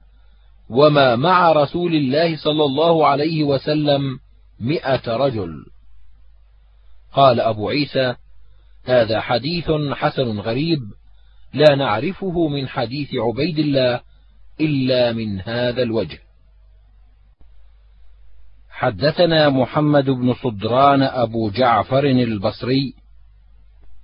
وما 0.68 1.16
مع 1.16 1.52
رسول 1.52 1.94
الله 1.94 2.36
صلى 2.36 2.64
الله 2.64 3.06
عليه 3.06 3.44
وسلم 3.44 4.18
مئة 4.60 5.16
رجل. 5.16 5.66
قال 7.12 7.40
أبو 7.40 7.68
عيسى 7.68 8.14
هذا 8.84 9.20
حديث 9.20 9.70
حسن 9.92 10.40
غريب 10.40 10.78
لا 11.54 11.74
نعرفه 11.74 12.48
من 12.48 12.68
حديث 12.68 13.08
عبيد 13.14 13.58
الله 13.58 14.00
إلا 14.60 15.12
من 15.12 15.40
هذا 15.40 15.82
الوجه. 15.82 16.18
حدثنا 18.70 19.48
محمد 19.48 20.04
بن 20.04 20.34
صدران 20.34 21.02
أبو 21.02 21.50
جعفر 21.50 22.04
البصري. 22.04 22.94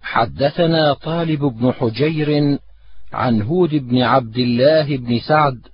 حدثنا 0.03 0.93
طالب 0.95 1.41
بن 1.41 1.73
حجير 1.73 2.59
عن 3.13 3.43
هود 3.43 3.75
بن 3.75 4.03
عبد 4.03 4.39
الله 4.39 4.97
بن 4.97 5.19
سعد 5.19 5.72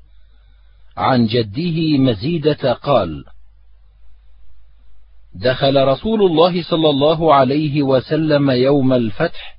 عن 0.98 1.26
جده 1.26 1.98
مزيدة 1.98 2.72
قال: 2.72 3.24
دخل 5.34 5.84
رسول 5.84 6.22
الله 6.22 6.62
صلى 6.62 6.90
الله 6.90 7.34
عليه 7.34 7.82
وسلم 7.82 8.50
يوم 8.50 8.92
الفتح 8.92 9.58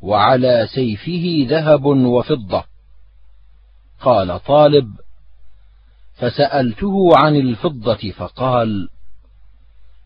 وعلى 0.00 0.68
سيفه 0.74 1.46
ذهب 1.48 1.84
وفضة. 1.84 2.64
قال 4.00 4.44
طالب: 4.44 4.88
فسألته 6.14 7.10
عن 7.16 7.36
الفضة 7.36 8.10
فقال: 8.16 8.88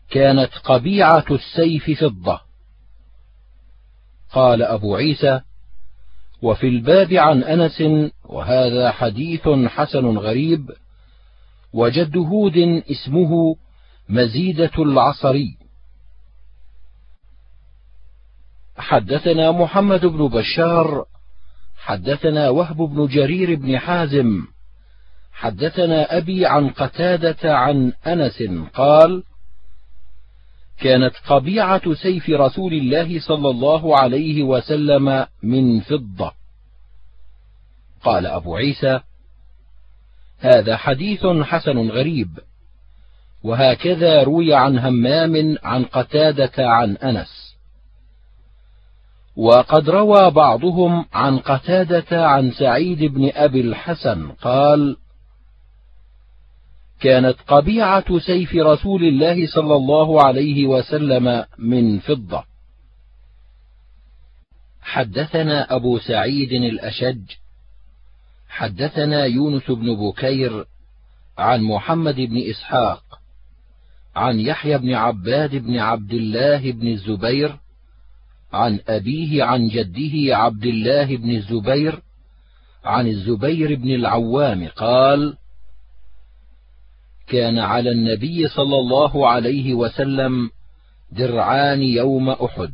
كانت 0.09 0.51
قبيعة 0.63 1.25
السيف 1.31 2.03
فضة. 2.03 2.41
قال 4.31 4.61
أبو 4.63 4.95
عيسى: 4.95 5.41
وفي 6.45 6.67
الباب 6.67 7.13
عن 7.13 7.43
أنس 7.43 7.83
وهذا 8.25 8.91
حديث 8.91 9.49
حسن 9.49 10.17
غريب 10.17 10.71
وجد 11.73 12.17
هود 12.17 12.57
اسمه 12.91 13.55
مزيدة 14.09 14.71
العصري. 14.79 15.57
حدثنا 18.77 19.51
محمد 19.51 20.05
بن 20.05 20.27
بشار 20.27 21.05
حدثنا 21.77 22.49
وهب 22.49 22.77
بن 22.77 23.07
جرير 23.07 23.55
بن 23.55 23.79
حازم 23.79 24.47
حدثنا 25.33 26.17
أبي 26.17 26.45
عن 26.45 26.69
قتادة 26.69 27.57
عن 27.57 27.93
أنس 28.07 28.43
قال 28.73 29.23
كانت 30.79 31.13
قبيعة 31.27 31.93
سيف 31.93 32.29
رسول 32.29 32.73
الله 32.73 33.19
صلى 33.19 33.49
الله 33.49 33.97
عليه 33.97 34.43
وسلم 34.43 35.25
من 35.43 35.79
فضة. 35.79 36.31
قال 38.03 38.25
أبو 38.25 38.55
عيسى: 38.55 38.99
هذا 40.39 40.77
حديث 40.77 41.25
حسن 41.25 41.89
غريب، 41.89 42.29
وهكذا 43.43 44.23
روي 44.23 44.53
عن 44.53 44.79
همام 44.79 45.57
عن 45.63 45.83
قتادة 45.83 46.69
عن 46.69 46.97
أنس. 46.97 47.55
وقد 49.35 49.89
روى 49.89 50.31
بعضهم 50.31 51.05
عن 51.13 51.39
قتادة 51.39 52.27
عن 52.27 52.51
سعيد 52.51 53.03
بن 53.03 53.31
أبي 53.33 53.61
الحسن 53.61 54.31
قال: 54.31 54.97
كانت 57.05 57.35
قبيعة 57.47 58.19
سيف 58.19 58.55
رسول 58.55 59.03
الله 59.03 59.47
صلى 59.47 59.75
الله 59.75 60.23
عليه 60.23 60.65
وسلم 60.65 61.45
من 61.57 61.99
فضة. 61.99 62.43
حدثنا 64.81 65.75
أبو 65.75 65.99
سعيد 65.99 66.51
الأشج، 66.51 67.21
حدثنا 68.49 69.25
يونس 69.25 69.71
بن 69.71 69.95
بكير 69.95 70.65
عن 71.37 71.61
محمد 71.61 72.15
بن 72.15 72.49
إسحاق، 72.49 73.03
عن 74.15 74.39
يحيى 74.39 74.77
بن 74.77 74.93
عباد 74.93 75.55
بن 75.55 75.77
عبد 75.77 76.13
الله 76.13 76.71
بن 76.71 76.87
الزبير، 76.87 77.57
عن 78.53 78.79
أبيه 78.87 79.43
عن 79.43 79.67
جده 79.67 80.37
عبد 80.37 80.65
الله 80.65 81.17
بن 81.17 81.35
الزبير، 81.35 82.01
عن 82.83 83.07
الزبير 83.07 83.75
بن 83.75 83.95
العوام 83.95 84.67
قال: 84.67 85.37
كان 87.27 87.59
على 87.59 87.91
النبي 87.91 88.47
صلى 88.47 88.77
الله 88.79 89.29
عليه 89.29 89.73
وسلم 89.73 90.49
درعان 91.11 91.81
يوم 91.81 92.29
أحد. 92.29 92.73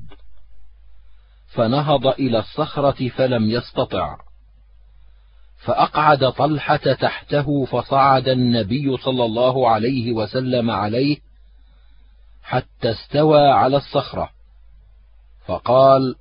فنهض 1.47 2.07
إلى 2.07 2.39
الصخرة 2.39 3.09
فلم 3.09 3.49
يستطع. 3.49 4.17
فأقعد 5.57 6.31
طلحة 6.31 6.75
تحته 6.77 7.65
فصعد 7.65 8.27
النبي 8.27 8.97
صلى 8.97 9.25
الله 9.25 9.69
عليه 9.69 10.11
وسلم 10.11 10.71
عليه 10.71 11.17
حتى 12.43 12.91
استوى 12.91 13.47
على 13.47 13.77
الصخرة. 13.77 14.29
فقال 15.45 16.15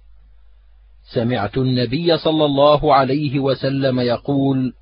سمعت 1.13 1.59
النبي 1.59 2.19
صلى 2.19 2.45
الله 2.45 2.95
عليه 2.95 3.41
وسلم 3.41 4.01
يقول 4.01 4.75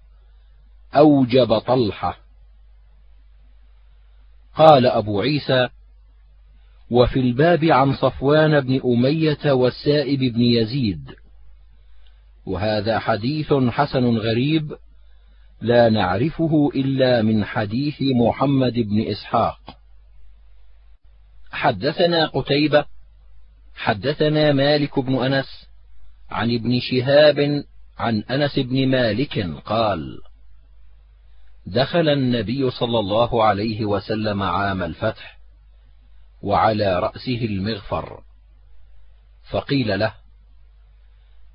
أوجب 0.95 1.59
طلحة. 1.59 2.28
قال 4.59 4.87
أبو 4.87 5.21
عيسى 5.21 5.69
وفي 6.91 7.21
الباب 7.21 7.65
عن 7.65 7.95
صفوان 7.95 8.61
بن 8.61 8.81
أمية 8.85 9.53
والسائب 9.53 10.19
بن 10.19 10.41
يزيد. 10.41 11.15
وهذا 12.47 12.99
حديث 12.99 13.53
حسن 13.53 14.17
غريب 14.17 14.77
لا 15.61 15.89
نعرفه 15.89 16.71
إلا 16.75 17.23
من 17.23 17.45
حديث 17.45 18.03
محمد 18.03 18.73
بن 18.73 19.01
إسحاق. 19.11 19.59
حدثنا 21.51 22.27
قتيبة 22.27 22.85
حدثنا 23.75 24.53
مالك 24.53 24.99
بن 24.99 25.15
أنس 25.15 25.69
عن 26.31 26.55
ابن 26.55 26.81
شهاب 26.81 27.65
عن 27.99 28.23
أنس 28.23 28.59
بن 28.59 28.89
مالك 28.89 29.39
قال 29.65 30.19
دخل 31.69 32.09
النبي 32.09 32.71
صلى 32.71 32.99
الله 32.99 33.45
عليه 33.45 33.85
وسلم 33.85 34.43
عام 34.43 34.83
الفتح 34.83 35.39
وعلى 36.43 36.99
رأسه 36.99 37.45
المغفر. 37.45 38.23
فقيل 39.51 39.99
له 39.99 40.15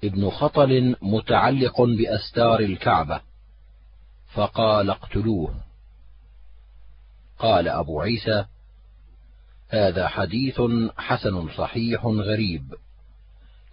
ابن 0.04 0.30
خطل 0.30 0.96
متعلق 1.02 1.82
بأستار 1.82 2.60
الكعبة. 2.60 3.22
فقال 4.34 4.90
اقتلوه. 4.90 5.56
قال 7.40 7.68
أبو 7.68 8.02
عيسى 8.02 8.46
هذا 9.70 10.08
حديث 10.08 10.62
حسن 10.98 11.50
صحيح 11.50 12.06
غريب. 12.06 12.76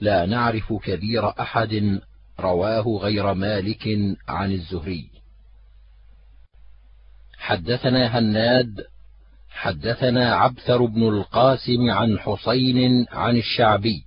لا 0.01 0.27
نعرف 0.27 0.73
كبير 0.73 1.41
أحد 1.41 2.01
رواه 2.41 2.99
غير 3.03 3.35
مالك 3.35 3.89
عن 4.29 4.53
الزهري. 4.53 5.20
حدثنا 7.41 8.19
هناد 8.19 8.87
حدثنا 9.51 10.35
عبثر 10.35 10.85
بن 10.85 11.09
القاسم 11.09 11.91
عن 11.91 12.19
حسين 12.19 13.07
عن 13.13 13.37
الشعبي 13.37 14.05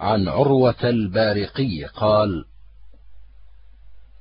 عن 0.00 0.28
عروة 0.28 0.84
البارقي 0.84 1.84
قال 1.84 2.44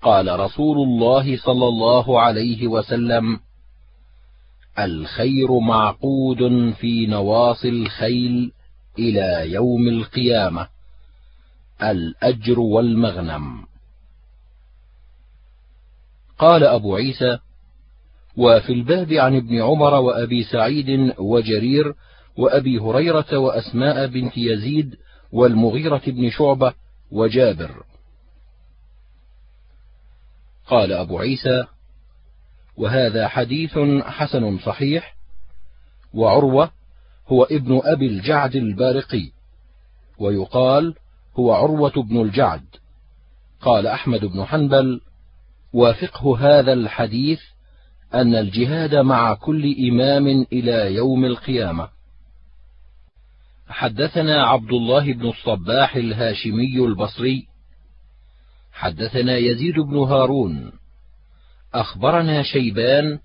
قال 0.02 0.40
رسول 0.40 0.78
الله 0.78 1.38
صلى 1.38 1.68
الله 1.68 2.22
عليه 2.22 2.68
وسلم 2.68 3.40
الخير 4.80 5.60
معقود 5.60 6.74
في 6.74 7.06
نواصي 7.06 7.70
الخيل 7.70 8.52
إلى 9.00 9.52
يوم 9.52 9.88
القيامة 9.88 10.68
الأجر 11.84 12.60
والمغنم. 12.60 13.66
قال 16.38 16.64
أبو 16.64 16.96
عيسى 16.96 17.40
وفي 18.38 18.74
الباب 18.74 19.14
عن 19.14 19.36
ابن 19.36 19.62
عمر 19.62 19.94
وأبي 19.94 20.44
سعيد 20.44 21.14
وجرير 21.18 21.96
وأبي 22.38 22.80
هريرة 22.80 23.38
وأسماء 23.38 24.08
بنت 24.08 24.38
يزيد 24.38 24.96
والمغيرة 25.32 26.02
بن 26.08 26.30
شعبة 26.30 26.74
وجابر. 27.12 27.84
قال 30.68 30.94
أبو 30.94 31.20
عيسى 31.20 31.64
وهذا 32.78 33.28
حديث 33.28 33.78
حسن 34.04 34.60
صحيح 34.60 35.16
وعروة 36.14 36.72
هو 37.28 37.44
ابن 37.44 37.82
أبي 37.84 38.08
الجعد 38.08 38.56
البارقي 38.56 39.32
ويقال 40.20 40.96
هو 41.40 41.54
عروة 41.54 42.04
بن 42.04 42.22
الجعد. 42.22 42.66
قال 43.62 43.88
أحمد 43.88 44.26
بن 44.26 44.46
حنبل 44.46 45.02
وفقه 45.74 46.38
هذا 46.40 46.74
الحديث 46.74 47.40
أن 48.16 48.36
الجهاد 48.36 48.96
مع 48.96 49.34
كل 49.34 49.76
إمام 49.90 50.28
إلى 50.54 50.96
يوم 50.96 51.26
القيامة. 51.26 51.90
حدثنا 53.68 54.44
عبد 54.44 54.72
الله 54.72 55.14
بن 55.14 55.30
الصباح 55.30 55.96
الهاشمي 55.96 56.86
البصري، 56.86 57.48
حدثنا 58.74 59.38
يزيد 59.38 59.80
بن 59.80 59.98
هارون، 59.98 60.72
أخبرنا 61.74 62.44
شيبان 62.44 63.20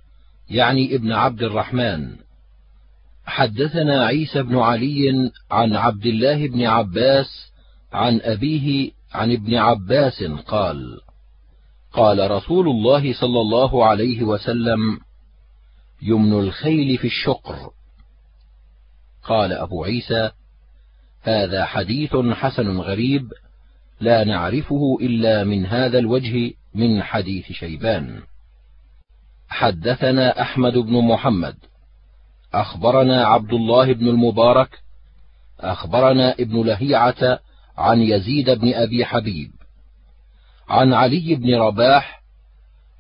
يعني 0.51 0.95
ابن 0.95 1.13
عبد 1.13 1.43
الرحمن، 1.43 2.17
حدثنا 3.27 4.07
عيسى 4.07 4.43
بن 4.43 4.59
علي 4.59 5.31
عن 5.51 5.77
عبد 5.77 6.07
الله 6.07 6.49
بن 6.49 6.67
عباس 6.67 7.53
عن 7.93 8.21
أبيه 8.23 8.91
عن 9.13 9.33
ابن 9.33 9.55
عباس 9.55 10.23
قال: 10.25 11.01
قال 11.93 12.31
رسول 12.31 12.69
الله 12.69 13.13
صلى 13.13 13.41
الله 13.41 13.87
عليه 13.87 14.23
وسلم 14.23 15.01
يمن 16.03 16.33
الخيل 16.33 16.99
في 16.99 17.07
الشقر. 17.07 17.71
قال 19.25 19.53
أبو 19.53 19.85
عيسى 19.85 20.31
هذا 21.23 21.65
حديث 21.65 22.17
حسن 22.17 22.81
غريب 22.81 23.33
لا 24.01 24.25
نعرفه 24.25 24.99
إلا 25.01 25.45
من 25.45 25.67
هذا 25.67 25.99
الوجه 25.99 26.53
من 26.75 27.03
حديث 27.03 27.53
شيبان. 27.53 28.23
حدثنا 29.49 30.43
أحمد 30.43 30.73
بن 30.73 31.05
محمد 31.05 31.57
أخبرنا 32.55 33.25
عبد 33.27 33.53
الله 33.53 33.93
بن 33.93 34.09
المبارك 34.09 34.83
أخبرنا 35.61 36.33
ابن 36.33 36.63
لهيعة 36.67 37.39
عن 37.79 38.01
يزيد 38.01 38.51
بن 38.51 38.75
أبي 38.75 39.05
حبيب 39.05 39.51
عن 40.71 40.93
علي 40.93 41.35
بن 41.35 41.55
رباح 41.55 42.23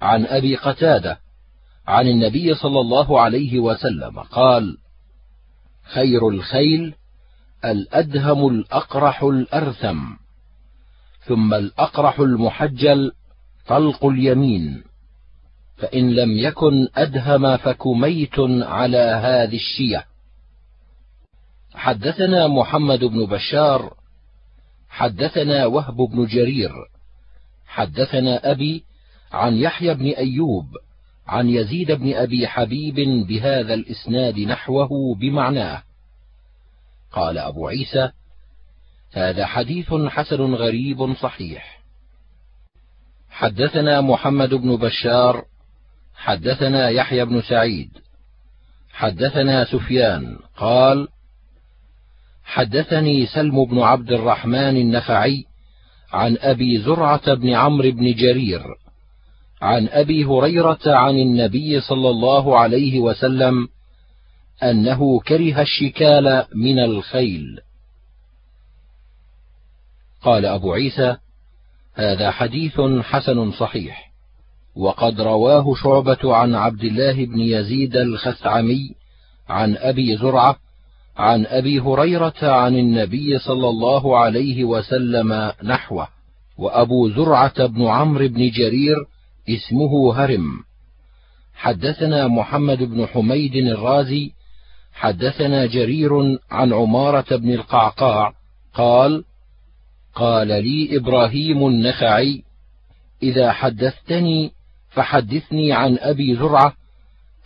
عن 0.02 0.26
أبي 0.26 0.56
قتادة 0.56 1.18
عن 1.86 2.08
النبي 2.08 2.54
صلى 2.54 2.80
الله 2.80 3.20
عليه 3.20 3.58
وسلم 3.58 4.20
قال 4.20 4.78
خير 5.84 6.28
الخيل 6.28 6.94
الأدهم 7.64 8.48
الأقرح 8.48 9.22
الأرثم 9.22 10.00
ثم 11.26 11.54
الأقرح 11.54 12.20
المحجل 12.20 13.12
طلق 13.66 14.04
اليمين 14.04 14.84
فإن 15.76 16.10
لم 16.14 16.38
يكن 16.38 16.88
أدهم 16.96 17.56
فكميت 17.56 18.38
على 18.62 18.98
هذه 18.98 19.56
الشية. 19.56 20.04
حدثنا 21.74 22.48
محمد 22.48 23.04
بن 23.04 23.26
بشار 23.26 23.94
حدثنا 24.88 25.66
وهب 25.66 25.96
بن 25.96 26.26
جرير 26.26 26.89
حدثنا 27.70 28.50
أبي 28.50 28.84
عن 29.32 29.54
يحيى 29.54 29.94
بن 29.94 30.06
أيوب 30.06 30.66
عن 31.26 31.48
يزيد 31.48 31.92
بن 31.92 32.14
أبي 32.14 32.48
حبيب 32.48 32.94
بهذا 33.26 33.74
الإسناد 33.74 34.38
نحوه 34.38 35.14
بمعناه. 35.14 35.82
قال 37.12 37.38
أبو 37.38 37.68
عيسى 37.68 38.10
هذا 39.12 39.46
حديث 39.46 39.92
حسن 39.92 40.54
غريب 40.54 41.14
صحيح. 41.14 41.80
حدثنا 43.30 44.00
محمد 44.00 44.54
بن 44.54 44.76
بشار 44.76 45.44
حدثنا 46.14 46.88
يحيى 46.88 47.24
بن 47.24 47.42
سعيد 47.42 47.90
حدثنا 48.92 49.64
سفيان 49.64 50.38
قال 50.56 51.08
حدثني 52.44 53.26
سلم 53.26 53.64
بن 53.64 53.78
عبد 53.78 54.12
الرحمن 54.12 54.76
النخعي 54.76 55.49
عن 56.12 56.36
أبي 56.40 56.78
زرعة 56.78 57.34
بن 57.34 57.50
عمرو 57.50 57.90
بن 57.90 58.14
جرير 58.14 58.62
عن 59.62 59.88
أبي 59.88 60.24
هريرة 60.24 60.80
عن 60.86 61.18
النبي 61.18 61.80
صلى 61.80 62.10
الله 62.10 62.58
عليه 62.58 63.00
وسلم 63.00 63.68
أنه 64.62 65.20
كره 65.20 65.62
الشكال 65.62 66.46
من 66.54 66.78
الخيل. 66.78 67.60
قال 70.22 70.46
أبو 70.46 70.72
عيسى 70.72 71.16
هذا 71.94 72.30
حديث 72.30 72.80
حسن 73.00 73.52
صحيح 73.52 74.10
وقد 74.76 75.20
رواه 75.20 75.74
شعبة 75.74 76.36
عن 76.36 76.54
عبد 76.54 76.84
الله 76.84 77.24
بن 77.26 77.40
يزيد 77.40 77.96
الخثعمي 77.96 78.94
عن 79.48 79.76
أبي 79.76 80.16
زرعة 80.16 80.56
عن 81.20 81.46
أبي 81.46 81.80
هريرة 81.80 82.34
عن 82.42 82.76
النبي 82.76 83.38
صلى 83.38 83.68
الله 83.68 84.18
عليه 84.18 84.64
وسلم 84.64 85.52
نحوه 85.64 86.08
وأبو 86.58 87.08
زرعة 87.08 87.66
بن 87.66 87.86
عمرو 87.86 88.28
بن 88.28 88.50
جرير 88.50 88.96
اسمه 89.48 90.14
هرم. 90.14 90.64
حدثنا 91.54 92.28
محمد 92.28 92.82
بن 92.82 93.06
حميد 93.06 93.56
الرازي 93.56 94.32
حدثنا 94.92 95.66
جرير 95.66 96.38
عن 96.50 96.72
عمارة 96.72 97.36
بن 97.36 97.52
القعقاع 97.52 98.32
قال 98.74 99.24
قال 100.14 100.48
لي 100.48 100.96
إبراهيم 100.96 101.66
النخعي 101.66 102.42
إذا 103.22 103.52
حدثتني 103.52 104.52
فحدثني 104.90 105.72
عن 105.72 105.98
أبي 105.98 106.36
زرعة 106.36 106.72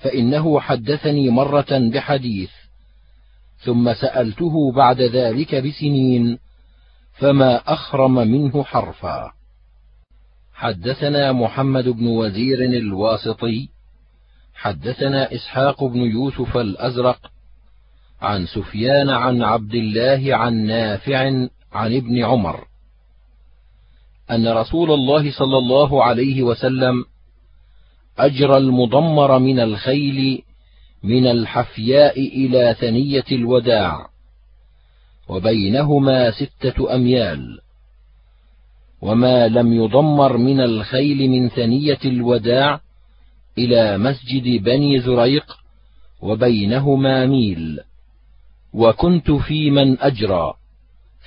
فإنه 0.00 0.60
حدثني 0.60 1.30
مرة 1.30 1.90
بحديث. 1.92 2.50
ثم 3.64 3.94
سألته 3.94 4.72
بعد 4.72 5.00
ذلك 5.00 5.54
بسنين 5.54 6.38
فما 7.12 7.56
أخرم 7.56 8.14
منه 8.14 8.62
حرفا. 8.62 9.32
حدثنا 10.54 11.32
محمد 11.32 11.88
بن 11.88 12.06
وزير 12.06 12.64
الواسطي 12.64 13.68
حدثنا 14.54 15.34
إسحاق 15.34 15.84
بن 15.84 16.00
يوسف 16.00 16.56
الأزرق 16.56 17.18
عن 18.20 18.46
سفيان 18.46 19.10
عن 19.10 19.42
عبد 19.42 19.74
الله 19.74 20.36
عن 20.36 20.54
نافع 20.66 21.18
عن 21.72 21.96
ابن 21.96 22.24
عمر 22.24 22.64
أن 24.30 24.48
رسول 24.48 24.90
الله 24.90 25.30
صلى 25.30 25.58
الله 25.58 26.04
عليه 26.04 26.42
وسلم 26.42 27.04
أجرى 28.18 28.56
المضمر 28.56 29.38
من 29.38 29.60
الخيل 29.60 30.42
من 31.04 31.26
الحفياء 31.26 32.20
إلى 32.20 32.76
ثنية 32.80 33.24
الوداع 33.32 34.08
وبينهما 35.28 36.30
ستة 36.30 36.94
أميال 36.94 37.58
وما 39.02 39.48
لم 39.48 39.72
يضمر 39.72 40.36
من 40.36 40.60
الخيل 40.60 41.30
من 41.30 41.48
ثنية 41.48 41.98
الوداع 42.04 42.80
إلى 43.58 43.98
مسجد 43.98 44.62
بني 44.64 45.00
زريق 45.00 45.56
وبينهما 46.22 47.26
ميل 47.26 47.80
وكنت 48.74 49.30
في 49.30 49.70
من 49.70 50.00
أجرى 50.00 50.54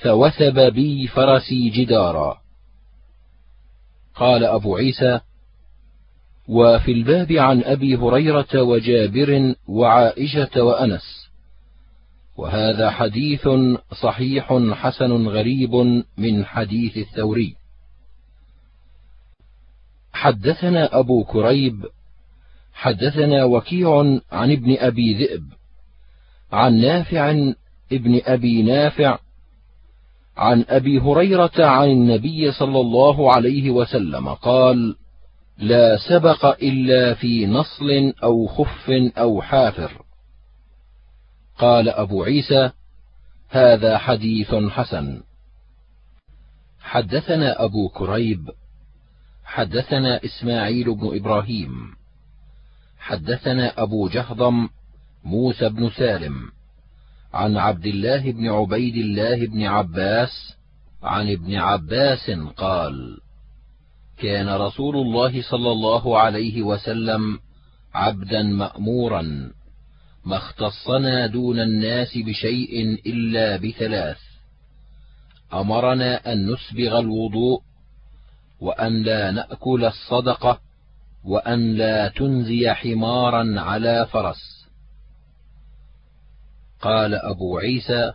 فوثب 0.02 0.72
بي 0.72 1.06
فرسي 1.06 1.68
جدارا. 1.68 2.38
قال 4.14 4.44
أبو 4.44 4.76
عيسى 4.76 5.20
وفي 6.48 6.92
الباب 6.92 7.32
عن 7.32 7.62
أبي 7.62 7.96
هريرة 7.96 8.62
وجابر 8.62 9.54
وعائشة 9.68 10.62
وأنس. 10.62 11.28
وهذا 12.36 12.90
حديث 12.90 13.48
صحيح 14.02 14.58
حسن 14.72 15.26
غريب 15.26 15.74
من 16.18 16.44
حديث 16.44 16.96
الثوري. 16.96 17.54
حدثنا 20.12 20.98
أبو 20.98 21.24
كريب 21.24 21.86
حدثنا 22.72 23.44
وكيع 23.44 23.98
عن 24.32 24.52
ابن 24.52 24.76
أبي 24.78 25.14
ذئب 25.14 25.44
عن 26.52 26.80
نافع 26.80 27.52
ابن 27.92 28.20
أبي 28.24 28.62
نافع 28.62 29.18
عن 30.36 30.64
أبي 30.68 31.00
هريرة 31.00 31.64
عن 31.64 31.90
النبي 31.90 32.52
صلى 32.52 32.80
الله 32.80 33.32
عليه 33.32 33.70
وسلم 33.70 34.28
قال 34.28 34.96
لا 35.58 35.96
سبق 35.96 36.46
إلا 36.62 37.14
في 37.14 37.46
نصل 37.46 38.14
أو 38.22 38.46
خف 38.46 38.90
أو 39.18 39.42
حافر. 39.42 40.02
قال 41.58 41.88
أبو 41.88 42.24
عيسى 42.24 42.70
هذا 43.48 43.98
حديث 43.98 44.54
حسن. 44.54 45.22
حدثنا 46.80 47.64
أبو 47.64 47.88
كريب 47.88 48.50
حدثنا 49.44 50.24
إسماعيل 50.24 50.94
بن 50.94 51.16
إبراهيم 51.16 51.70
حدثنا 52.98 53.82
أبو 53.82 54.08
جهضم 54.08 54.68
موسى 55.24 55.68
بن 55.68 55.90
سالم 55.90 56.34
عن 57.34 57.56
عبد 57.56 57.86
الله 57.86 58.32
بن 58.32 58.48
عبيد 58.48 58.96
الله 58.96 59.46
بن 59.46 59.62
عباس 59.62 60.56
عن 61.02 61.32
ابن 61.32 61.54
عباس 61.54 62.30
قال 62.56 63.20
كان 64.20 64.48
رسول 64.48 64.96
الله 64.96 65.42
صلى 65.42 65.72
الله 65.72 66.18
عليه 66.18 66.62
وسلم 66.62 67.38
عبدا 67.94 68.42
مأمورا 68.42 69.52
ما 70.24 70.36
اختصنا 70.36 71.26
دون 71.26 71.60
الناس 71.60 72.18
بشيء 72.18 73.00
إلا 73.06 73.56
بثلاث 73.56 74.18
أمرنا 75.52 76.32
أن 76.32 76.52
نسبغ 76.52 76.98
الوضوء 76.98 77.62
وأن 78.60 79.02
لا 79.02 79.30
نأكل 79.30 79.84
الصدقه 79.84 80.60
وأن 81.24 81.74
لا 81.74 82.08
تنزي 82.08 82.70
حمارا 82.74 83.60
على 83.60 84.06
فرس. 84.12 84.68
قال 86.80 87.14
أبو 87.14 87.58
عيسى 87.58 88.12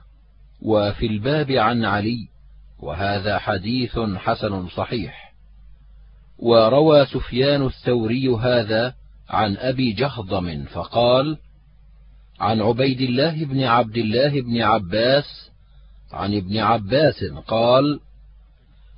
وفي 0.61 1.05
الباب 1.05 1.51
عن 1.51 1.85
علي 1.85 2.27
وهذا 2.79 3.39
حديث 3.39 3.99
حسن 3.99 4.67
صحيح. 4.67 5.22
وروى 6.43 7.05
سفيان 7.05 7.65
الثوري 7.65 8.27
هذا 8.27 8.93
عن 9.29 9.57
أبي 9.57 9.93
جهضم 9.93 10.65
فقال 10.65 11.37
عن 12.39 12.61
عبيد 12.61 13.01
الله 13.01 13.45
بن 13.45 13.63
عبد 13.63 13.97
الله 13.97 14.41
بن 14.41 14.61
عباس 14.61 15.51
عن 16.11 16.35
ابن 16.35 16.57
عباس 16.57 17.23
قال 17.47 17.99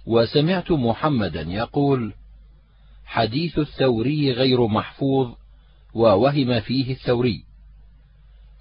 وسمعت 0.06 0.72
محمدا 0.72 1.42
يقول 1.42 2.14
حديث 3.06 3.60
الثوري 3.60 4.32
غير 4.32 4.68
محفوظ 4.68 5.32
ووهم 5.94 6.60
فيه 6.60 6.92
الثوري 6.92 7.44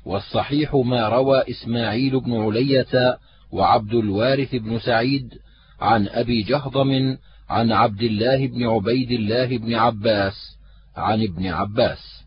والصحيح 0.04 0.74
ما 0.74 1.08
روى 1.08 1.42
إسماعيل 1.50 2.20
بن 2.20 2.40
علية 2.40 3.18
وعبد 3.52 3.94
الوارث 3.94 4.54
بن 4.54 4.78
سعيد 4.78 5.34
عن 5.80 6.08
أبي 6.08 6.42
جهضم 6.42 7.16
عن 7.48 7.72
عبد 7.72 8.02
الله 8.02 8.46
بن 8.46 8.64
عبيد 8.66 9.10
الله 9.10 9.58
بن 9.58 9.74
عباس 9.74 10.58
عن 10.96 11.22
ابن 11.22 11.46
عباس. 11.46 12.24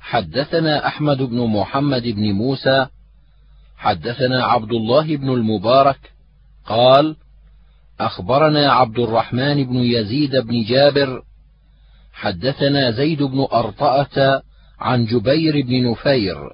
حدثنا 0.00 0.86
أحمد 0.86 1.22
بن 1.22 1.46
محمد 1.46 2.02
بن 2.02 2.32
موسى 2.32 2.86
حدثنا 3.76 4.44
عبد 4.44 4.72
الله 4.72 5.16
بن 5.16 5.28
المبارك 5.28 6.12
قال 6.66 7.16
أخبرنا 8.00 8.72
عبد 8.72 8.98
الرحمن 8.98 9.64
بن 9.64 9.76
يزيد 9.76 10.36
بن 10.36 10.64
جابر 10.64 11.22
حدثنا 12.12 12.90
زيد 12.90 13.22
بن 13.22 13.46
أرطأة 13.52 14.42
عن 14.78 15.04
جبير 15.06 15.66
بن 15.66 15.90
نفير 15.90 16.50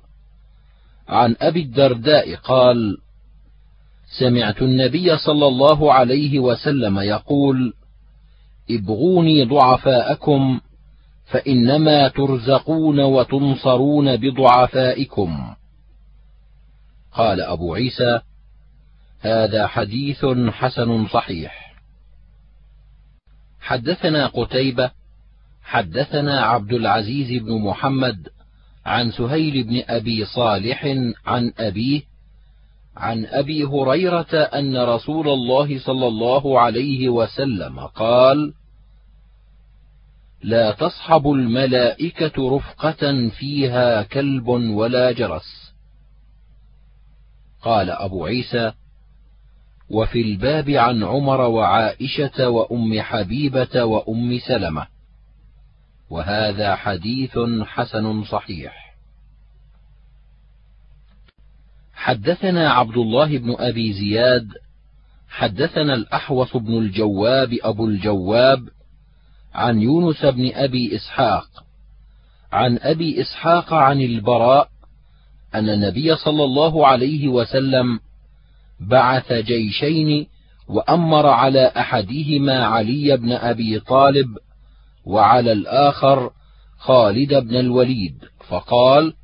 عن 1.08 1.36
أبي 1.40 1.62
الدرداء 1.62 2.34
قال 2.34 2.96
سمعت 4.06 4.62
النبي 4.62 5.18
صلى 5.18 5.46
الله 5.46 5.92
عليه 5.92 6.38
وسلم 6.38 6.98
يقول 6.98 7.72
ابغوني 8.70 9.44
ضعفاءكم 9.44 10.60
فإنما 11.26 12.08
ترزقون 12.08 13.00
وتنصرون 13.00 14.16
بضعفائكم. 14.16 15.54
قال 17.12 17.40
أبو 17.40 17.74
عيسى 17.74 18.20
هذا 19.20 19.66
حديث 19.66 20.26
حسن 20.50 21.06
صحيح. 21.06 21.74
حدثنا 23.60 24.26
قتيبة 24.26 24.90
حدثنا 25.62 26.40
عبد 26.40 26.72
العزيز 26.72 27.42
بن 27.42 27.62
محمد 27.62 28.28
عن 28.86 29.10
سهيل 29.10 29.64
بن 29.64 29.82
أبي 29.88 30.24
صالح 30.24 30.84
عن 31.26 31.52
أبيه 31.58 32.02
عن 32.96 33.26
أبي 33.26 33.64
هريرة 33.64 34.34
أن 34.34 34.76
رسول 34.76 35.28
الله 35.28 35.78
صلى 35.78 36.06
الله 36.06 36.60
عليه 36.60 37.08
وسلم 37.08 37.80
قال 37.80 38.52
لا 40.42 40.72
تصحب 40.72 41.30
الملائكة 41.30 42.56
رفقة 42.56 43.28
فيها 43.28 44.02
كلب 44.02 44.48
ولا 44.48 45.12
جرس. 45.12 45.74
قال 47.62 47.90
أبو 47.90 48.24
عيسى: 48.24 48.72
وفي 49.90 50.20
الباب 50.20 50.70
عن 50.70 51.04
عمر 51.04 51.40
وعائشة 51.40 52.48
وأم 52.48 53.00
حبيبة 53.00 53.84
وأم 53.84 54.38
سلمة. 54.38 54.86
وهذا 56.10 56.76
حديث 56.76 57.38
حسن 57.64 58.24
صحيح. 58.24 58.85
حدثنا 62.06 62.70
عبد 62.70 62.96
الله 62.96 63.38
بن 63.38 63.56
أبي 63.58 63.92
زياد، 63.92 64.48
حدثنا 65.28 65.94
الأحوص 65.94 66.56
بن 66.56 66.78
الجواب 66.78 67.58
أبو 67.62 67.86
الجواب 67.86 68.68
عن 69.54 69.82
يونس 69.82 70.24
بن 70.24 70.50
أبي 70.54 70.96
إسحاق 70.96 71.46
عن 72.52 72.78
أبي 72.78 73.20
إسحاق 73.20 73.72
عن 73.72 74.00
البراء 74.00 74.68
أن 75.54 75.68
النبي 75.68 76.16
صلى 76.16 76.44
الله 76.44 76.86
عليه 76.86 77.28
وسلم 77.28 78.00
بعث 78.80 79.32
جيشين 79.32 80.26
وأمر 80.68 81.26
على 81.26 81.72
أحدهما 81.76 82.64
علي 82.64 83.16
بن 83.16 83.32
أبي 83.32 83.80
طالب 83.80 84.28
وعلى 85.04 85.52
الآخر 85.52 86.30
خالد 86.78 87.34
بن 87.34 87.56
الوليد 87.56 88.24
فقال 88.48 89.14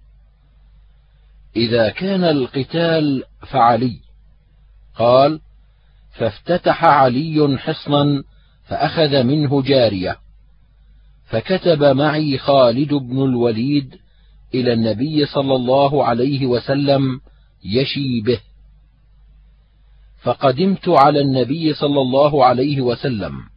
إذا 1.56 1.88
كان 1.88 2.24
القتال 2.24 3.22
فعلي. 3.50 3.98
قال 4.96 5.40
فافتتح 6.12 6.84
علي 6.84 7.58
حصنا 7.58 8.24
فأخذ 8.64 9.22
منه 9.22 9.62
جارية. 9.62 10.16
فكتب 11.26 11.84
معي 11.84 12.38
خالد 12.38 12.94
بن 12.94 13.24
الوليد 13.24 13.94
إلى 14.54 14.72
النبي 14.72 15.26
صلى 15.26 15.54
الله 15.54 16.04
عليه 16.04 16.46
وسلم 16.46 17.20
يشي 17.64 18.20
به. 18.20 18.40
فقدمت 20.22 20.88
على 20.88 21.20
النبي 21.20 21.74
صلى 21.74 22.00
الله 22.00 22.44
عليه 22.44 22.80
وسلم. 22.80 23.52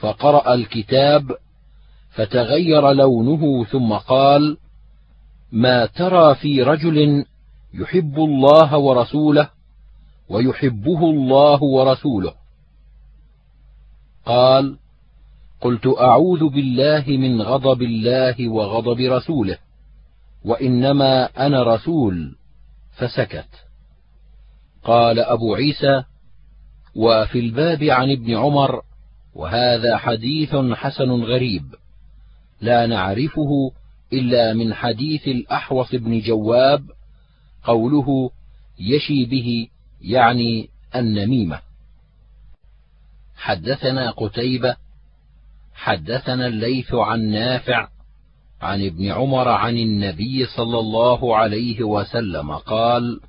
فقرأ 0.00 0.54
الكتاب 0.54 1.30
فتغير 2.10 2.92
لونه 2.92 3.64
ثم 3.64 3.92
قال 3.92 4.56
ما 5.52 5.86
ترى 5.86 6.34
في 6.34 6.62
رجل 6.62 7.24
يحب 7.74 8.18
الله 8.18 8.78
ورسوله 8.78 9.50
ويحبه 10.28 11.10
الله 11.10 11.62
ورسوله. 11.62 12.34
قال 14.26 14.78
قلت 15.60 15.86
أعوذ 16.00 16.48
بالله 16.48 17.04
من 17.08 17.42
غضب 17.42 17.82
الله 17.82 18.48
وغضب 18.48 19.00
رسوله 19.00 19.58
وإنما 20.44 21.24
أنا 21.46 21.62
رسول 21.62 22.36
فسكت. 22.96 23.48
قال 24.84 25.18
أبو 25.18 25.54
عيسى 25.54 26.04
وفي 26.96 27.38
الباب 27.38 27.82
عن 27.82 28.10
ابن 28.10 28.36
عمر 28.36 28.82
وهذا 29.34 29.96
حديث 29.96 30.56
حسن 30.56 31.10
غريب 31.10 31.74
لا 32.60 32.86
نعرفه 32.86 33.72
إلا 34.12 34.54
من 34.54 34.74
حديث 34.74 35.28
الأحوص 35.28 35.94
بن 35.94 36.20
جواب 36.20 36.90
قوله 37.64 38.30
يشي 38.78 39.24
به 39.24 39.68
يعني 40.00 40.68
النميمة. 40.96 41.60
حدثنا 43.36 44.10
قتيبة 44.10 44.76
حدثنا 45.74 46.46
الليث 46.46 46.94
عن 46.94 47.20
نافع 47.30 47.88
عن 48.60 48.86
ابن 48.86 49.10
عمر 49.10 49.48
عن 49.48 49.76
النبي 49.76 50.46
صلى 50.46 50.78
الله 50.78 51.36
عليه 51.36 51.82
وسلم 51.82 52.52
قال 52.52 53.20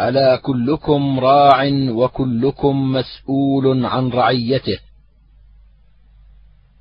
ألا 0.00 0.36
كلكم 0.36 1.20
راع 1.20 1.68
وكلكم 1.90 2.92
مسؤول 2.92 3.86
عن 3.86 4.08
رعيته 4.08 4.78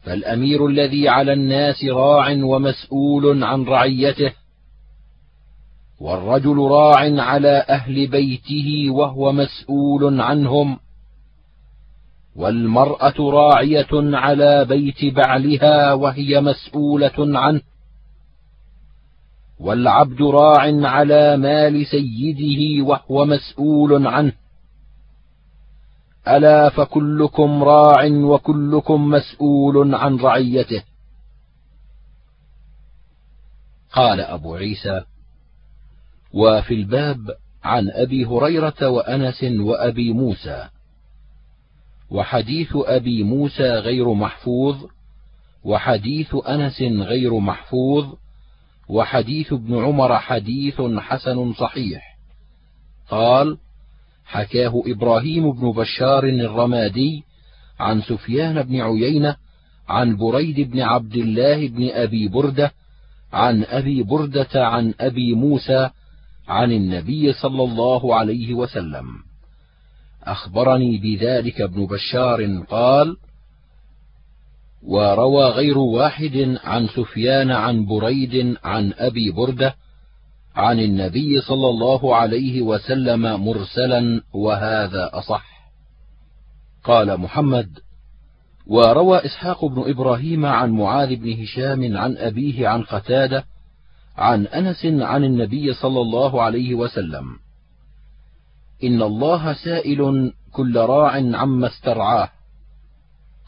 فالأمير 0.08 0.68
الذي 0.68 1.10
على 1.10 1.34
الناس 1.34 1.86
راع 1.86 2.32
ومسؤول 2.32 3.44
عن 3.44 3.64
رعيته 3.64 4.34
والرجل 6.00 6.58
راع 6.58 7.22
على 7.22 7.66
أهل 7.70 8.08
بيته 8.08 8.88
وهو 8.90 9.32
مسؤول 9.32 10.22
عنهم 10.22 10.80
والمرأة 12.36 13.14
راعية 13.20 13.88
على 13.94 14.66
بيت 14.66 15.14
بعلها 15.16 15.94
وهي 15.94 16.42
مسؤولة 16.42 17.40
عنه 17.40 17.62
والعبد 19.60 20.22
راع 20.22 20.88
على 20.88 21.38
مال 21.38 21.86
سيده 21.86 22.86
وهو 22.86 23.26
مسؤول 23.26 24.08
عنه. 24.08 24.34
ألا 26.28 26.70
فكلكم 26.70 27.64
راع 27.64 28.08
وكلكم 28.12 29.10
مسؤول 29.10 29.96
عن 29.96 30.16
رعيته. 30.16 30.84
قال 33.92 34.22
أبو 34.22 34.56
عيسى 34.56 35.02
وفي 36.34 36.74
الباب 36.74 37.18
عن 37.64 37.90
أبي 37.90 38.26
هريرة 38.26 38.90
وأنس 38.90 39.44
وأبي 39.44 40.14
موسى. 40.14 40.70
وحديث 42.10 42.70
أبي 42.76 43.24
موسى 43.24 43.70
غير 43.70 44.14
محفوظ 44.14 44.86
وحديث 45.64 46.36
أنس 46.36 46.82
غير 46.82 47.40
محفوظ 47.40 48.14
وحديث 48.90 49.54
ابن 49.54 49.84
عمر 49.84 50.20
حديث 50.20 50.82
حسن 50.82 51.54
صحيح. 51.54 52.18
قال 53.10 53.58
حكاه 54.28 54.84
إبراهيم 54.86 55.52
بن 55.52 55.72
بشار 55.72 56.24
الرمادي 56.24 57.24
عن 57.80 58.02
سفيان 58.02 58.64
بن 58.64 58.82
عيينة 58.82 59.36
عن 59.90 60.18
بريد 60.18 60.72
بن 60.72 60.80
عبد 60.80 61.16
الله 61.16 61.68
بن 61.68 61.90
أبي 61.90 62.28
بردة 62.28 62.72
عن 63.34 63.64
أبي 63.64 64.04
بردة 64.04 64.50
عن 64.68 64.94
أبي 65.00 65.34
موسى 65.34 65.90
عن 66.48 66.72
النبي 66.72 67.34
صلى 67.34 67.64
الله 67.64 68.16
عليه 68.16 68.54
وسلم. 68.54 69.06
أخبرني 70.24 70.98
بذلك 70.98 71.62
ابن 71.62 71.86
بشار 71.86 72.64
قال 72.70 73.18
وروى 74.84 75.46
غير 75.46 75.78
واحد 75.78 76.58
عن 76.64 76.88
سفيان 76.88 77.52
عن 77.52 77.86
بريد 77.86 78.58
عن 78.64 78.94
أبي 78.98 79.32
بردة 79.32 79.76
عن 80.58 80.80
النبي 80.80 81.42
صلى 81.42 81.70
الله 81.70 82.16
عليه 82.16 82.62
وسلم 82.62 83.46
مرسلا 83.46 84.22
وهذا 84.34 85.10
أصح. 85.14 85.72
قال 86.84 87.18
محمد 87.18 87.70
وروى 88.68 89.26
إسحاق 89.26 89.66
بن 89.66 89.90
إبراهيم 89.90 90.46
عن 90.46 90.72
معاذ 90.72 91.16
بن 91.16 91.42
هشام 91.42 91.98
عن 91.98 92.18
أبيه 92.18 92.68
عن 92.68 92.84
قتادة 92.84 93.44
عن 94.18 94.48
أنس 94.48 94.86
عن 94.86 95.24
النبي 95.24 95.74
صلى 95.74 96.02
الله 96.02 96.42
عليه 96.42 96.76
وسلم 96.76 97.26
إن 98.84 99.02
الله 99.02 99.54
سائل 99.54 100.34
كل 100.52 100.78
راع 100.78 101.12
عما 101.12 101.68
استرعاه. 101.68 102.30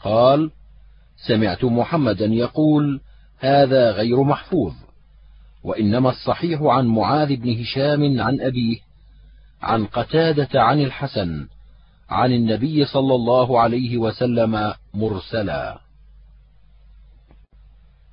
قال 0.04 0.50
سمعت 1.26 1.64
محمدا 1.64 2.26
يقول 2.26 3.00
هذا 3.38 3.90
غير 3.90 4.22
محفوظ. 4.22 4.72
وإنما 5.64 6.10
الصحيح 6.10 6.62
عن 6.62 6.86
معاذ 6.86 7.36
بن 7.36 7.60
هشام 7.60 8.20
عن 8.20 8.40
أبيه 8.40 8.78
عن 9.62 9.86
قتادة 9.86 10.62
عن 10.62 10.80
الحسن 10.80 11.46
عن 12.10 12.32
النبي 12.32 12.84
صلى 12.84 13.14
الله 13.14 13.60
عليه 13.60 13.96
وسلم 13.96 14.74
مرسلا. 14.94 15.80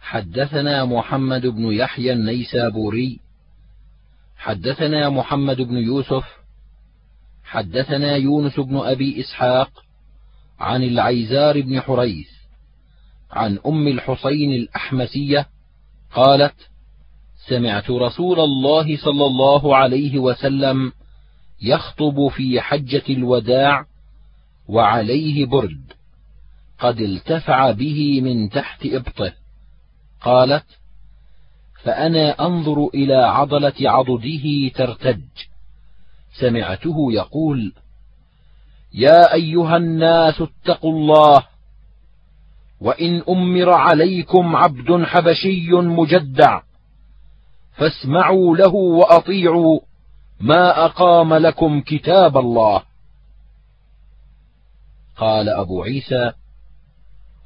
حدثنا 0.02 0.86
محمد 0.86 1.46
بن 1.46 1.72
يحيى 1.74 2.14
النيسابوري 2.14 3.20
حدثنا 4.38 5.10
محمد 5.10 5.62
بن 5.62 5.78
يوسف 5.78 6.26
حدثنا 7.44 8.16
يونس 8.16 8.60
بن 8.60 8.78
أبي 8.78 9.22
إسحاق 9.22 9.84
عن 10.60 10.84
العيزار 10.84 11.62
بن 11.62 11.82
حريث 11.82 12.30
عن 13.32 13.60
أم 13.66 13.88
الحسين 13.88 14.52
الأحمسية 14.52 15.48
قالت 16.14 16.56
سمعت 17.50 17.90
رسول 17.90 18.40
الله 18.40 18.98
صلى 18.98 19.26
الله 19.26 19.76
عليه 19.76 20.20
وسلم 20.20 20.92
يخطب 21.62 22.28
في 22.28 22.62
حجة 22.62 23.04
الوداع 23.10 23.86
وعليه 24.68 25.46
برد 25.46 25.94
قد 26.80 27.00
التفع 27.02 27.72
به 27.72 28.22
من 28.22 28.50
تحت 28.50 28.86
إبطه 28.86 29.34
قالت 30.22 30.66
فأنا 31.84 32.46
أنظر 32.48 32.88
إلى 32.94 33.16
عضلة 33.16 33.74
عضده 33.82 34.70
ترتج. 34.76 35.22
سمعته 36.40 37.12
يقول 37.12 37.74
يا 38.94 39.34
أيها 39.34 39.78
الناس 39.78 40.42
اتقوا 40.42 40.92
الله 40.92 41.44
وإن 42.82 43.24
أمر 43.30 43.70
عليكم 43.70 44.56
عبد 44.56 45.04
حبشي 45.04 45.72
مجدع 45.72 46.62
فاسمعوا 47.78 48.58
له 48.58 48.76
وأطيعوا 48.76 49.80
ما 50.40 50.86
أقام 50.86 51.34
لكم 51.34 51.82
كتاب 51.82 52.38
الله. 52.38 52.84
قال 55.18 55.50
أبو 55.50 55.84
عيسى 55.84 56.32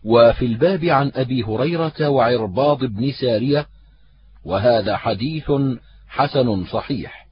وفي 0.04 0.46
الباب 0.46 0.86
عن 0.86 1.12
أبي 1.16 1.44
هريرة 1.44 2.10
وعرباض 2.10 2.84
بن 2.84 3.12
سارية 3.12 3.68
وهذا 4.46 4.98
حديث 4.98 5.52
حسن 6.08 6.66
صحيح. 6.66 7.28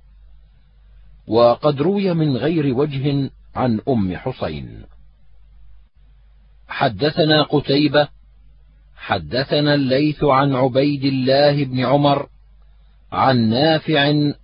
وقد 1.27 1.81
روي 1.81 2.13
من 2.13 2.37
غير 2.37 2.75
وجه 2.75 3.31
عن 3.55 3.81
أم 3.87 4.17
حسين. 4.17 4.85
حدثنا 6.67 7.43
قتيبة 7.43 8.07
حدثنا 8.95 9.73
الليث 9.73 10.23
عن 10.23 10.55
عبيد 10.55 11.03
الله 11.03 11.63
بن 11.63 11.85
عمر 11.85 12.27
عن 13.11 13.49
نافع 13.49 13.99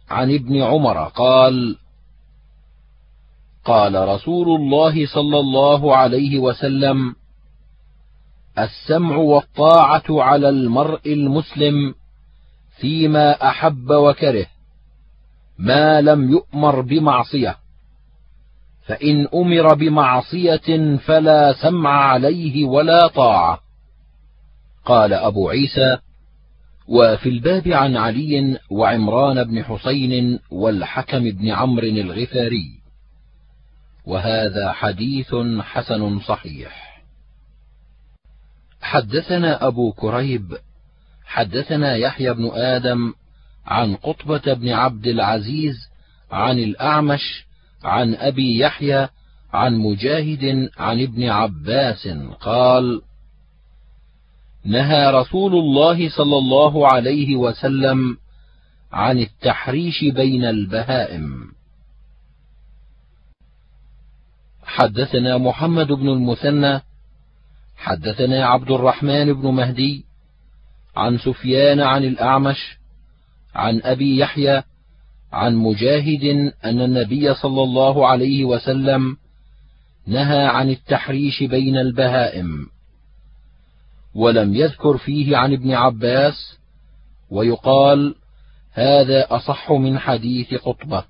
عن 0.09 0.33
ابن 0.33 0.61
عمر 0.61 1.03
قال 1.07 1.77
قال 3.65 4.07
رسول 4.07 4.61
الله 4.61 5.07
صلى 5.07 5.39
الله 5.39 5.95
عليه 5.95 6.39
وسلم 6.39 7.15
السمع 8.59 9.15
والطاعة 9.15 10.03
على 10.09 10.49
المرء 10.49 11.13
المسلم 11.13 11.95
فيما 12.77 13.49
أحب 13.49 13.89
وكره 13.91 14.45
ما 15.57 16.01
لم 16.01 16.31
يؤمر 16.31 16.81
بمعصية 16.81 17.57
فإن 18.85 19.27
أمر 19.33 19.73
بمعصية 19.73 20.97
فلا 20.97 21.53
سمع 21.53 21.89
عليه 21.89 22.65
ولا 22.65 23.07
طاعة. 23.07 23.59
قال 24.85 25.13
أبو 25.13 25.49
عيسى 25.49 25.97
وفي 26.87 27.29
الباب 27.29 27.67
عن 27.67 27.97
علي 27.97 28.59
وعمران 28.69 29.43
بن 29.43 29.63
حسين 29.63 30.39
والحكم 30.51 31.29
بن 31.29 31.49
عمرو 31.49 31.87
الغفاري. 31.87 32.79
وهذا 34.05 34.71
حديث 34.71 35.35
حسن 35.59 36.19
صحيح. 36.19 37.01
حدثنا 38.81 39.67
أبو 39.67 39.91
كريب 39.91 40.57
حدثنا 41.25 41.95
يحيى 41.95 42.33
بن 42.33 42.51
آدم 42.53 43.13
عن 43.65 43.95
قطبة 43.95 44.53
بن 44.53 44.69
عبد 44.69 45.07
العزيز 45.07 45.75
عن 46.31 46.59
الأعمش 46.59 47.45
عن 47.83 48.15
أبي 48.15 48.59
يحيى 48.59 49.07
عن 49.53 49.75
مجاهد 49.77 50.69
عن 50.77 51.01
ابن 51.01 51.23
عباس 51.29 52.07
قال 52.39 53.01
نهى 54.65 55.11
رسول 55.11 55.55
الله 55.55 56.09
صلى 56.09 56.37
الله 56.37 56.87
عليه 56.87 57.35
وسلم 57.35 58.17
عن 58.91 59.19
التحريش 59.19 60.03
بين 60.03 60.45
البهائم. 60.45 61.51
حدثنا 64.63 65.37
محمد 65.37 65.87
بن 65.87 66.09
المثنى 66.09 66.81
حدثنا 67.77 68.45
عبد 68.45 68.71
الرحمن 68.71 69.33
بن 69.33 69.47
مهدي 69.47 70.05
عن 70.95 71.17
سفيان 71.17 71.79
عن 71.79 72.03
الأعمش 72.03 72.77
عن 73.55 73.81
أبي 73.83 74.17
يحيى 74.17 74.63
عن 75.33 75.55
مجاهد 75.55 76.53
أن 76.65 76.81
النبي 76.81 77.33
صلى 77.33 77.63
الله 77.63 78.07
عليه 78.07 78.45
وسلم 78.45 79.17
نهى 80.07 80.45
عن 80.45 80.69
التحريش 80.69 81.43
بين 81.43 81.77
البهائم. 81.77 82.74
ولم 84.15 84.55
يذكر 84.55 84.97
فيه 84.97 85.37
عن 85.37 85.53
ابن 85.53 85.71
عباس 85.71 86.57
ويقال 87.29 88.15
هذا 88.73 89.27
أصح 89.35 89.71
من 89.71 89.99
حديث 89.99 90.53
قطبة. 90.53 91.03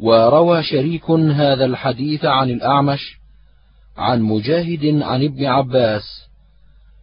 وروى 0.00 0.62
شريك 0.62 1.10
هذا 1.10 1.64
الحديث 1.64 2.24
عن 2.24 2.50
الأعمش 2.50 3.18
عن 3.96 4.22
مجاهد 4.22 5.02
عن 5.02 5.24
ابن 5.24 5.44
عباس 5.44 6.28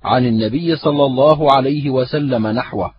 عن 0.03 0.25
النبي 0.25 0.75
صلى 0.75 1.05
الله 1.05 1.53
عليه 1.53 1.89
وسلم 1.89 2.47
نحوه 2.47 2.93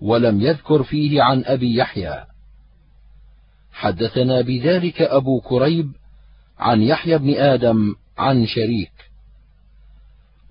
ولم 0.00 0.40
يذكر 0.40 0.82
فيه 0.82 1.22
عن 1.22 1.44
أبي 1.44 1.76
يحيى. 1.76 2.24
حدثنا 3.72 4.40
بذلك 4.40 5.02
أبو 5.02 5.40
كريب 5.40 5.92
عن 6.58 6.82
يحيى 6.82 7.18
بن 7.18 7.34
آدم 7.34 7.94
عن 8.18 8.46
شريك. 8.46 9.05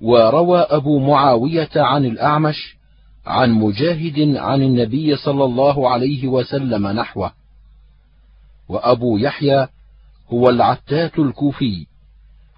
وروى 0.01 0.59
أبو 0.59 0.99
معاوية 0.99 1.69
عن 1.75 2.05
الأعمش 2.05 2.77
عن 3.25 3.51
مجاهد 3.51 4.35
عن 4.35 4.61
النبي 4.61 5.15
صلى 5.15 5.43
الله 5.43 5.89
عليه 5.89 6.27
وسلم 6.27 6.87
نحوه. 6.87 7.31
وأبو 8.69 9.17
يحيى 9.17 9.67
هو 10.29 10.49
العتات 10.49 11.19
الكوفي 11.19 11.87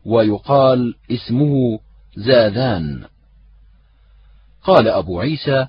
ويقال 0.06 0.96
اسمه 1.12 1.80
زاذان. 2.16 3.04
قال 4.64 4.88
أبو 4.88 5.20
عيسى 5.20 5.68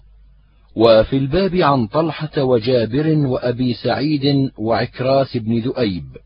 وفي 0.77 1.17
الباب 1.17 1.55
عن 1.55 1.87
طلحة 1.87 2.43
وجابر 2.43 3.17
وأبي 3.27 3.75
سعيد 3.75 4.53
وعكراس 4.59 5.37
بن 5.37 5.59
ذؤيب. 5.59 6.17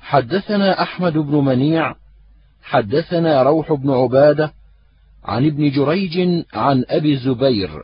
حدثنا 0.00 0.82
أحمد 0.82 1.12
بن 1.12 1.34
منيع 1.44 1.94
حدثنا 2.64 3.42
روح 3.42 3.72
بن 3.72 3.90
عبادة 3.90 4.52
عن 5.24 5.46
ابن 5.46 5.70
جريج 5.70 6.44
عن 6.54 6.84
أبي 6.88 7.12
الزبير 7.12 7.82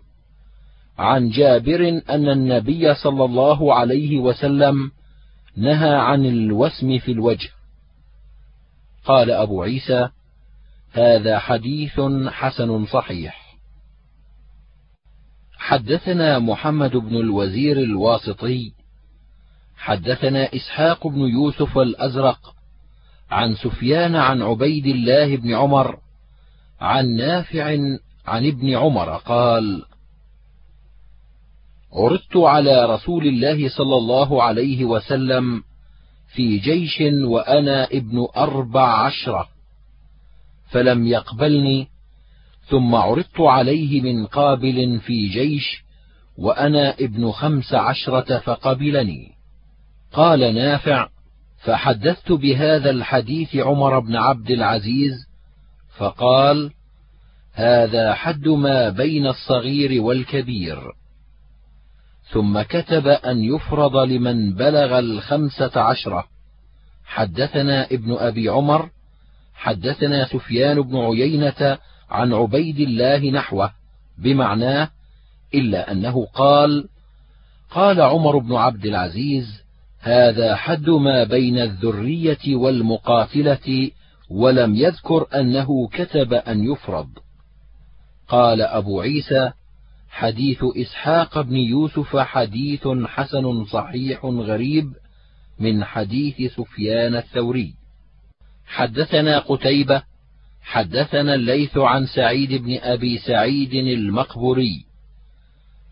عن 0.99 1.29
جابر 1.29 2.03
أن 2.11 2.29
النبي 2.29 2.95
صلى 2.95 3.25
الله 3.25 3.75
عليه 3.75 4.19
وسلم 4.19 4.91
نهى 5.57 5.95
عن 5.95 6.27
الوسم 6.27 6.99
في 6.99 7.13
الوجه. 7.13 7.49
قال 9.05 9.31
أبو 9.31 9.63
عيسى 9.63 10.09
هذا 10.93 11.39
حديث 11.39 12.01
حسن 12.29 12.87
صحيح. 12.87 13.57
حدثنا 15.59 16.39
محمد 16.39 16.97
بن 16.97 17.17
الوزير 17.17 17.79
الواسطي 17.79 18.73
حدثنا 19.77 20.55
إسحاق 20.55 21.07
بن 21.07 21.21
يوسف 21.21 21.79
الأزرق 21.79 22.55
عن 23.31 23.55
سفيان 23.55 24.17
عن 24.17 24.43
عبيد 24.43 24.87
الله 24.87 25.37
بن 25.37 25.55
عمر 25.55 25.99
عن 26.81 27.07
نافع 27.17 27.65
عن 28.27 28.47
ابن 28.47 28.75
عمر 28.77 29.17
قال 29.17 29.83
عرضت 31.93 32.37
على 32.37 32.85
رسول 32.95 33.27
الله 33.27 33.69
صلى 33.69 33.97
الله 33.97 34.43
عليه 34.43 34.85
وسلم 34.85 35.63
في 36.35 36.59
جيش 36.59 37.01
وأنا 37.25 37.85
ابن 37.85 38.27
أربع 38.37 39.05
عشره 39.05 39.49
فلم 40.71 41.07
يقبلني 41.07 41.89
ثم 42.67 42.95
عرضت 42.95 43.41
عليه 43.41 44.01
من 44.01 44.27
قابل 44.27 45.01
في 45.01 45.29
جيش 45.29 45.85
وأنا 46.39 46.95
ابن 46.95 47.31
خمس 47.31 47.75
عشرة 47.75 48.39
فقبلني 48.39 49.33
قال 50.13 50.55
نافع 50.55 51.09
فحدثت 51.65 52.33
بهذا 52.33 52.91
الحديث 52.91 53.57
عمر 53.57 53.99
بن 53.99 54.17
عبد 54.17 54.51
العزيز 54.51 55.27
فقال 55.97 56.71
هذا 57.53 58.15
حد 58.15 58.49
ما 58.49 58.89
بين 58.89 59.27
الصغير 59.27 60.03
والكبير. 60.03 60.79
ثم 62.31 62.63
كتب 62.63 63.07
أن 63.07 63.45
يفرض 63.45 63.97
لمن 63.97 64.55
بلغ 64.55 64.99
الخمسة 64.99 65.81
عشرة. 65.81 66.27
حدثنا 67.05 67.87
ابن 67.87 68.13
أبي 68.13 68.49
عمر 68.49 68.91
حدثنا 69.55 70.25
سفيان 70.25 70.83
بن 70.83 70.97
عيينة 70.97 71.79
عن 72.11 72.33
عبيد 72.33 72.81
الله 72.81 73.31
نحوه 73.31 73.73
بمعناه 74.19 74.91
إلا 75.55 75.93
أنه 75.93 76.27
قال 76.27 76.89
قال 77.71 78.01
عمر 78.01 78.39
بن 78.39 78.55
عبد 78.55 78.87
العزيز 78.87 79.60
هذا 80.01 80.57
حد 80.57 80.89
ما 80.89 81.25
بين 81.25 81.59
الذرية 81.59 82.57
والمقاتلة 82.57 83.91
ولم 84.31 84.75
يذكر 84.75 85.27
أنه 85.35 85.89
كتب 85.89 86.33
أن 86.33 86.65
يفرض. 86.73 87.09
قال 88.29 88.63
أبو 88.63 89.01
عيسى 89.01 89.53
حديث 90.11 90.65
إسحاق 90.77 91.41
بن 91.41 91.57
يوسف 91.57 92.17
حديث 92.17 92.89
حسن 93.05 93.65
صحيح 93.65 94.25
غريب 94.25 94.93
من 95.59 95.85
حديث 95.85 96.53
سفيان 96.53 97.17
الثوري. 97.17 97.75
حدثنا 98.67 99.39
قتيبة 99.39 100.03
حدثنا 100.63 101.35
الليث 101.35 101.79
عن 101.79 102.07
سعيد 102.07 102.55
بن 102.55 102.79
أبي 102.83 103.19
سعيد 103.19 103.75
المقبوري. 103.75 104.85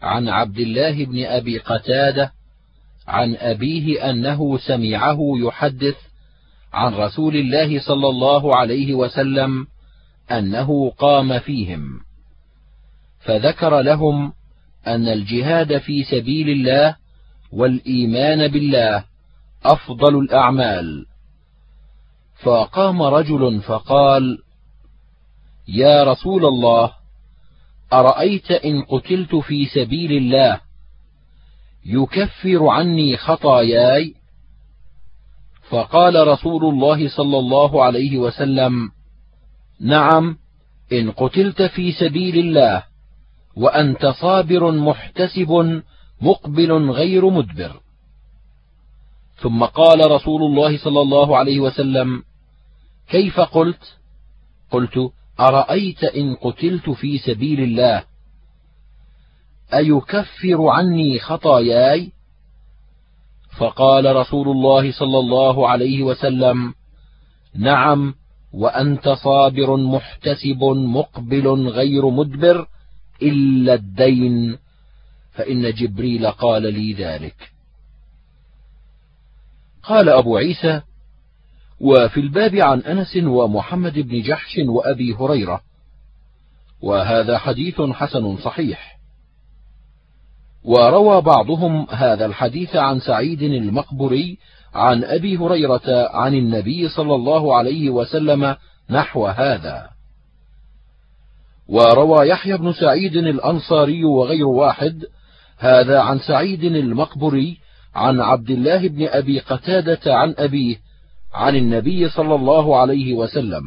عن 0.03 0.29
عبد 0.29 0.59
الله 0.59 1.05
بن 1.05 1.25
أبي 1.25 1.59
قتادة 1.59 2.38
عن 3.09 3.37
أبيه 3.37 4.11
أنه 4.11 4.59
سمعه 4.59 5.19
يحدث 5.21 5.97
عن 6.73 6.95
رسول 6.95 7.37
الله 7.37 7.81
صلى 7.81 8.09
الله 8.09 8.57
عليه 8.57 8.95
وسلم 8.95 9.67
أنه 10.31 10.91
قام 10.91 11.39
فيهم. 11.39 12.01
فذكر 13.21 13.81
لهم 13.81 14.33
أن 14.87 15.09
الجهاد 15.09 15.79
في 15.79 16.05
سبيل 16.05 16.49
الله 16.49 16.97
والإيمان 17.53 18.49
بالله 18.49 19.05
أفضل 19.65 20.19
الأعمال. 20.19 21.07
فقام 22.43 23.03
رجل 23.03 23.61
فقال 23.61 24.39
يا 25.69 26.05
رسول 26.05 26.45
الله 26.45 26.93
أرأيت 27.93 28.51
إن 28.51 28.83
قتلت 28.83 29.35
في 29.35 29.67
سبيل 29.67 30.13
الله 30.13 30.61
يكفر 31.89 32.67
عني 32.67 33.17
خطاياي؟ 33.17 34.15
فقال 35.71 36.29
رسول 36.29 36.65
الله 36.65 37.09
صلى 37.09 37.39
الله 37.39 37.85
عليه 37.85 38.19
وسلم 38.19 38.91
نعم 39.81 40.37
إن 40.93 41.11
قتلت 41.11 41.63
في 41.63 41.93
سبيل 41.93 42.39
الله 42.39 42.85
وأنت 43.57 44.07
صابر 44.07 44.71
محتسب 44.71 45.83
مقبل 46.21 46.91
غير 46.91 47.31
مدبر. 47.31 47.81
ثم 49.37 49.65
قال 49.65 50.11
رسول 50.11 50.43
الله 50.43 50.79
صلى 50.79 51.01
الله 51.01 51.39
عليه 51.39 51.61
وسلم 51.61 52.23
كيف 53.09 53.41
قلت؟ 53.41 53.99
قلت 54.71 55.11
أرأيت 55.41 56.05
إن 56.05 56.35
قتلت 56.35 56.91
في 56.91 57.19
سبيل 57.19 57.61
الله؟ 57.61 58.05
أيكفر 59.75 60.69
عني 60.69 61.19
خطاياي؟ 61.19 62.13
فقال 63.59 64.17
رسول 64.17 64.49
الله 64.49 64.93
صلى 64.93 65.19
الله 65.19 65.69
عليه 65.69 66.03
وسلم 66.03 66.75
نعم 67.55 68.15
وأنت 68.53 69.09
صابر 69.09 69.77
محتسب 69.77 70.65
مقبل 70.65 71.69
غير 71.69 72.11
مدبر 72.11 72.67
إلا 73.23 73.75
الدين 73.75 74.59
فإن 75.33 75.73
جبريل 75.75 76.27
قال 76.31 76.63
لي 76.63 76.93
ذلك. 76.93 77.53
قال 79.83 80.09
أبو 80.09 80.37
عيسى 80.37 80.81
وفي 81.81 82.21
الباب 82.21 82.55
عن 82.55 82.81
أنس 82.81 83.17
ومحمد 83.17 83.99
بن 83.99 84.23
جحش 84.23 84.59
وأبي 84.59 85.15
هريرة 85.15 85.61
وهذا 86.81 87.39
حديث 87.39 87.81
حسن 87.81 88.37
صحيح. 88.37 88.88
وروى 90.65 91.21
بعضهم 91.21 91.87
هذا 91.91 92.27
الحديث 92.27 92.77
عن 92.77 93.01
سعيد 93.01 93.43
المقبري 93.43 94.39
عن 94.75 95.05
أبي 95.05 95.37
هريرة 95.37 96.09
عن 96.15 96.35
النبي 96.35 96.89
صلى 96.89 97.15
الله 97.15 97.57
عليه 97.57 97.91
وسلم 97.91 98.57
نحو 98.91 99.27
هذا. 99.27 99.91
وروى 101.69 102.29
يحيى 102.29 102.57
بن 102.57 102.73
سعيد 102.73 103.17
الأنصاري 103.17 104.05
وغير 104.05 104.47
واحد 104.47 105.05
هذا 105.59 106.01
عن 106.01 106.19
سعيد 106.19 106.65
المقبري 106.65 107.59
عن 107.95 108.21
عبد 108.21 108.51
الله 108.51 108.89
بن 108.89 109.09
أبي 109.09 109.39
قتادة 109.41 110.15
عن 110.15 110.35
أبيه 110.39 110.77
عن 111.35 111.57
النبي 111.57 112.09
صلى 112.09 112.35
الله 112.35 112.77
عليه 112.77 113.15
وسلم. 113.15 113.63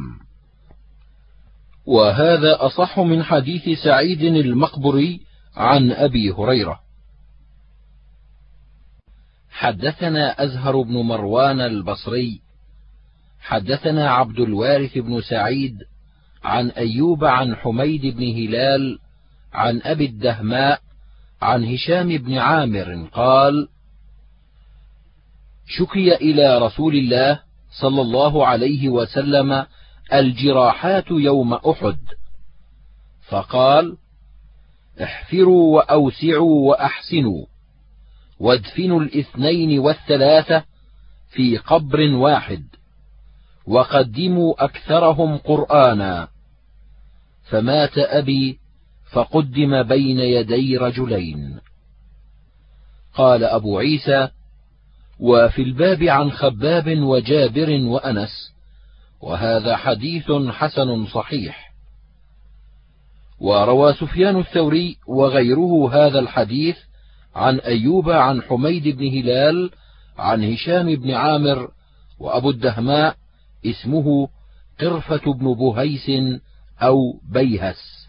وهذا 1.86 2.66
أصح 2.66 2.98
من 2.98 3.22
حديث 3.22 3.78
سعيد 3.84 4.22
المقبري 4.22 5.20
عن 5.56 5.90
أبي 5.90 6.30
هريرة. 6.30 6.80
حدثنا 9.50 10.44
أزهر 10.44 10.82
بن 10.82 10.96
مروان 10.96 11.60
البصري. 11.60 12.40
حدثنا 13.40 14.10
عبد 14.10 14.40
الوارث 14.40 14.98
بن 14.98 15.20
سعيد 15.20 15.78
عن 16.44 16.70
أيوب 16.70 17.24
عن 17.24 17.56
حميد 17.56 18.06
بن 18.16 18.22
هلال 18.22 18.98
عن 19.52 19.80
أبي 19.82 20.04
الدهماء 20.04 20.80
عن 21.42 21.64
هشام 21.64 22.08
بن 22.18 22.38
عامر 22.38 23.08
قال 23.12 23.68
شكي 25.66 26.14
إلى 26.14 26.58
رسول 26.58 26.94
الله 26.94 27.40
صلى 27.80 28.00
الله 28.00 28.46
عليه 28.46 28.88
وسلم 28.88 29.66
الجراحات 30.12 31.10
يوم 31.10 31.54
أحد. 31.54 31.98
فقال 33.28 33.96
احفروا 35.02 35.76
وأوسعوا 35.76 36.70
وأحسنوا. 36.70 37.46
وادفنوا 38.38 39.00
الاثنين 39.00 39.78
والثلاثة 39.78 40.64
في 41.30 41.56
قبر 41.56 42.00
واحد. 42.00 42.64
وقدموا 43.66 44.64
أكثرهم 44.64 45.36
قرآنا. 45.36 46.28
فمات 47.50 47.98
أبي 47.98 48.58
فقدم 49.12 49.82
بين 49.82 50.18
يدي 50.18 50.76
رجلين. 50.76 51.60
قال 53.14 53.44
أبو 53.44 53.78
عيسى 53.78 54.28
وفي 55.20 55.62
الباب 55.62 56.02
عن 56.02 56.30
خباب 56.30 56.98
وجابر 56.98 57.70
وأنس 57.70 58.52
وهذا 59.20 59.76
حديث 59.76 60.32
حسن 60.32 61.06
صحيح. 61.06 61.61
وروى 63.42 63.94
سفيان 63.94 64.40
الثوري 64.40 64.96
وغيره 65.06 65.94
هذا 65.94 66.18
الحديث 66.18 66.76
عن 67.34 67.58
أيوب 67.58 68.10
عن 68.10 68.42
حميد 68.42 68.88
بن 68.88 69.06
هلال 69.06 69.70
عن 70.18 70.52
هشام 70.52 70.94
بن 70.96 71.10
عامر 71.10 71.70
وأبو 72.18 72.50
الدهماء 72.50 73.16
اسمه 73.66 74.28
قرفة 74.80 75.32
بن 75.32 75.54
بهيس 75.54 76.10
أو 76.82 77.20
بيهس. 77.32 78.08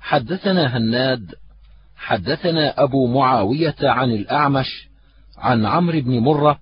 حدثنا 0.00 0.76
هناد 0.76 1.34
حدثنا 1.96 2.82
أبو 2.82 3.06
معاوية 3.06 3.76
عن 3.82 4.10
الأعمش 4.10 4.88
عن 5.38 5.66
عمرو 5.66 6.00
بن 6.00 6.18
مرة 6.18 6.58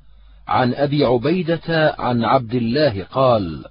عن 0.48 0.74
أبي 0.74 1.04
عبيدة 1.04 1.94
عن 1.98 2.24
عبد 2.24 2.54
الله 2.54 3.04
قال 3.04 3.64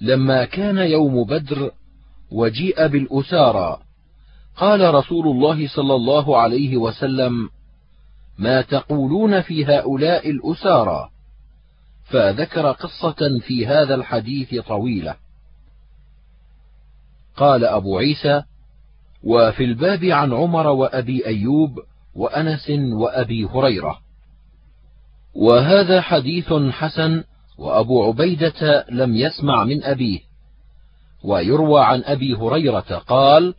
لما 0.00 0.44
كان 0.44 0.78
يوم 0.78 1.24
بدر 1.24 1.70
وجيء 2.30 2.86
بالأسارى 2.86 3.78
قال 4.56 4.94
رسول 4.94 5.26
الله 5.26 5.68
صلى 5.68 5.94
الله 5.94 6.38
عليه 6.38 6.76
وسلم 6.76 7.48
ما 8.38 8.62
تقولون 8.62 9.40
في 9.40 9.66
هؤلاء 9.66 10.30
الأسارى؟ 10.30 11.10
فذكر 12.04 12.72
قصة 12.72 13.40
في 13.46 13.66
هذا 13.66 13.94
الحديث 13.94 14.54
طويلة. 14.54 15.16
قال 17.36 17.64
أبو 17.64 17.98
عيسى 17.98 18.42
وفي 19.22 19.64
الباب 19.64 20.04
عن 20.04 20.32
عمر 20.32 20.66
وأبي 20.66 21.26
أيوب 21.26 21.78
وأنس 22.14 22.70
وأبي 22.92 23.44
هريرة. 23.44 23.98
وهذا 25.34 26.00
حديث 26.00 26.52
حسن 26.52 27.24
وأبو 27.58 28.04
عبيدة 28.04 28.86
لم 28.90 29.16
يسمع 29.16 29.64
من 29.64 29.84
أبيه 29.84 30.20
ويروى 31.24 31.84
عن 31.84 32.02
أبي 32.04 32.34
هريرة 32.34 33.02
قال 33.08 33.54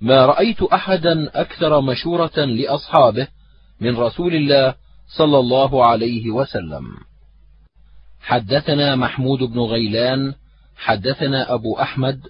ما 0.00 0.26
رأيت 0.26 0.62
أحدا 0.62 1.40
أكثر 1.40 1.80
مشورة 1.80 2.44
لأصحابه 2.44 3.28
من 3.80 3.96
رسول 3.96 4.34
الله 4.34 4.74
صلى 5.16 5.38
الله 5.38 5.86
عليه 5.86 6.30
وسلم. 6.30 6.84
حدثنا 8.20 8.96
محمود 8.96 9.38
بن 9.38 9.60
غيلان 9.60 10.34
حدثنا 10.76 11.54
أبو 11.54 11.78
أحمد 11.78 12.20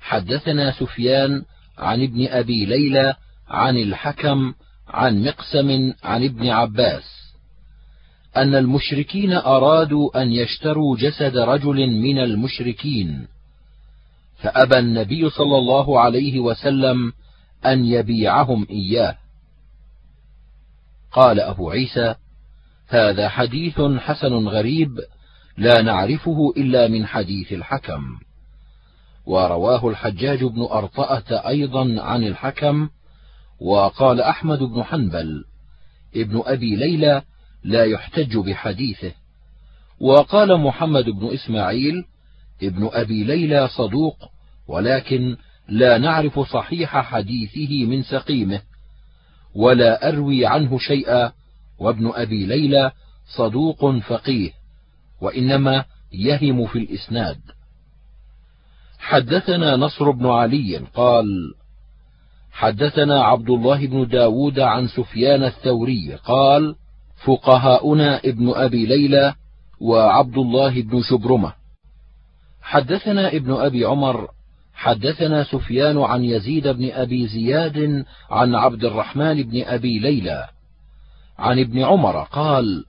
حدثنا 0.00 0.72
سفيان 0.72 1.42
عن 1.78 2.02
ابن 2.02 2.26
أبي 2.26 2.66
ليلى 2.66 3.14
عن 3.48 3.76
الحكم 3.76 4.54
عن 4.88 5.24
مقسم 5.24 5.92
عن 6.04 6.24
ابن 6.24 6.48
عباس. 6.48 7.23
أن 8.36 8.54
المشركين 8.54 9.32
أرادوا 9.32 10.22
أن 10.22 10.32
يشتروا 10.32 10.96
جسد 10.96 11.36
رجل 11.36 11.90
من 11.90 12.18
المشركين. 12.18 13.26
فأبى 14.36 14.78
النبي 14.78 15.30
صلى 15.30 15.58
الله 15.58 16.00
عليه 16.00 16.40
وسلم 16.40 17.12
أن 17.66 17.84
يبيعهم 17.84 18.66
إياه. 18.70 19.16
قال 21.12 21.40
أبو 21.40 21.70
عيسى 21.70 22.14
هذا 22.88 23.28
حديث 23.28 23.80
حسن 23.80 24.48
غريب 24.48 25.00
لا 25.56 25.82
نعرفه 25.82 26.52
إلا 26.56 26.88
من 26.88 27.06
حديث 27.06 27.52
الحكم. 27.52 28.02
ورواه 29.26 29.88
الحجاج 29.88 30.44
بن 30.44 30.62
أرطأة 30.62 31.48
أيضا 31.48 32.02
عن 32.02 32.24
الحكم. 32.24 32.88
وقال 33.60 34.20
أحمد 34.20 34.58
بن 34.58 34.82
حنبل 34.82 35.44
ابن 36.16 36.42
أبي 36.46 36.76
ليلى 36.76 37.22
لا 37.64 37.84
يحتج 37.84 38.36
بحديثه. 38.36 39.12
وقال 40.00 40.60
محمد 40.60 41.04
بن 41.04 41.32
إسماعيل 41.34 42.04
ابن 42.62 42.88
أبي 42.92 43.24
ليلى 43.24 43.68
صدوق 43.68 44.16
ولكن 44.68 45.36
لا 45.68 45.98
نعرف 45.98 46.40
صحيح 46.40 46.98
حديثه 46.98 47.84
من 47.86 48.02
سقيمه. 48.02 48.62
ولا 49.54 50.08
أروي 50.08 50.46
عنه 50.46 50.78
شيئا 50.78 51.32
وابن 51.78 52.10
أبي 52.14 52.46
ليلى 52.46 52.92
صدوق 53.36 53.98
فقيه 53.98 54.50
وإنما 55.20 55.84
يهم 56.12 56.66
في 56.66 56.78
الإسناد. 56.78 57.38
حدثنا 58.98 59.76
نصر 59.76 60.10
بن 60.10 60.26
علي 60.26 60.76
قال 60.94 61.26
حدثنا 62.52 63.24
عبد 63.24 63.50
الله 63.50 63.86
بن 63.86 64.06
داود 64.06 64.60
عن 64.60 64.88
سفيان 64.88 65.44
الثوري 65.44 66.14
قال 66.14 66.74
فقهاؤنا 67.26 68.18
ابن 68.18 68.52
أبي 68.54 68.86
ليلى 68.86 69.34
وعبد 69.80 70.38
الله 70.38 70.82
بن 70.82 71.02
شبرمة. 71.02 71.52
حدثنا 72.62 73.28
ابن 73.28 73.52
أبي 73.52 73.84
عمر 73.84 74.28
حدثنا 74.74 75.44
سفيان 75.44 75.98
عن 75.98 76.24
يزيد 76.24 76.68
بن 76.68 76.90
أبي 76.90 77.26
زياد 77.26 78.04
عن 78.30 78.54
عبد 78.54 78.84
الرحمن 78.84 79.42
بن 79.42 79.62
أبي 79.64 79.98
ليلى. 79.98 80.48
عن 81.38 81.58
ابن 81.58 81.82
عمر 81.82 82.22
قال 82.22 82.84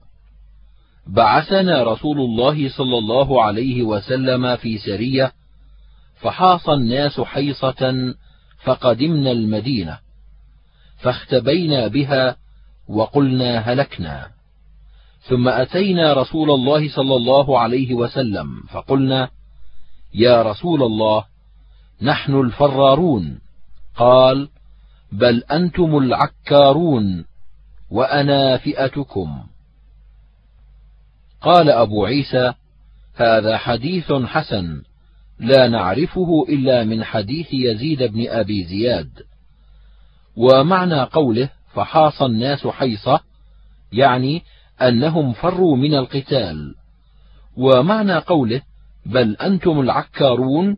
بعثنا 1.06 1.82
رسول 1.82 2.20
الله 2.20 2.68
صلى 2.68 2.98
الله 2.98 3.42
عليه 3.42 3.82
وسلم 3.82 4.56
في 4.56 4.78
سرية 4.78 5.32
فحاص 6.14 6.68
الناس 6.68 7.20
حيصة 7.20 8.14
فقدمنا 8.64 9.32
المدينة 9.32 9.98
فاختبينا 10.98 11.88
بها 11.88 12.36
وقلنا 12.88 13.58
هلكنا. 13.58 14.28
ثم 15.20 15.48
أتينا 15.48 16.12
رسول 16.12 16.50
الله 16.50 16.88
صلى 16.88 17.16
الله 17.16 17.58
عليه 17.58 17.94
وسلم 17.94 18.62
فقلنا 18.72 19.28
يا 20.14 20.42
رسول 20.42 20.82
الله 20.82 21.24
نحن 22.02 22.40
الفرارون. 22.40 23.40
قال 23.96 24.48
بل 25.12 25.42
أنتم 25.52 25.98
العكارون 25.98 27.24
وأنا 27.90 28.56
فئتكم. 28.56 29.42
قال 31.40 31.70
أبو 31.70 32.04
عيسى 32.04 32.52
هذا 33.14 33.56
حديث 33.56 34.12
حسن 34.12 34.82
لا 35.38 35.68
نعرفه 35.68 36.46
إلا 36.48 36.84
من 36.84 37.04
حديث 37.04 37.46
يزيد 37.52 38.02
بن 38.02 38.28
أبي 38.28 38.64
زياد. 38.64 39.10
ومعنى 40.36 41.02
قوله 41.02 41.48
فحاص 41.76 42.22
الناس 42.22 42.66
حيصة 42.66 43.20
يعني 43.92 44.42
أنهم 44.82 45.32
فروا 45.32 45.76
من 45.76 45.94
القتال. 45.94 46.74
ومعنى 47.56 48.14
قوله 48.14 48.62
بل 49.06 49.36
أنتم 49.36 49.80
العكارون 49.80 50.76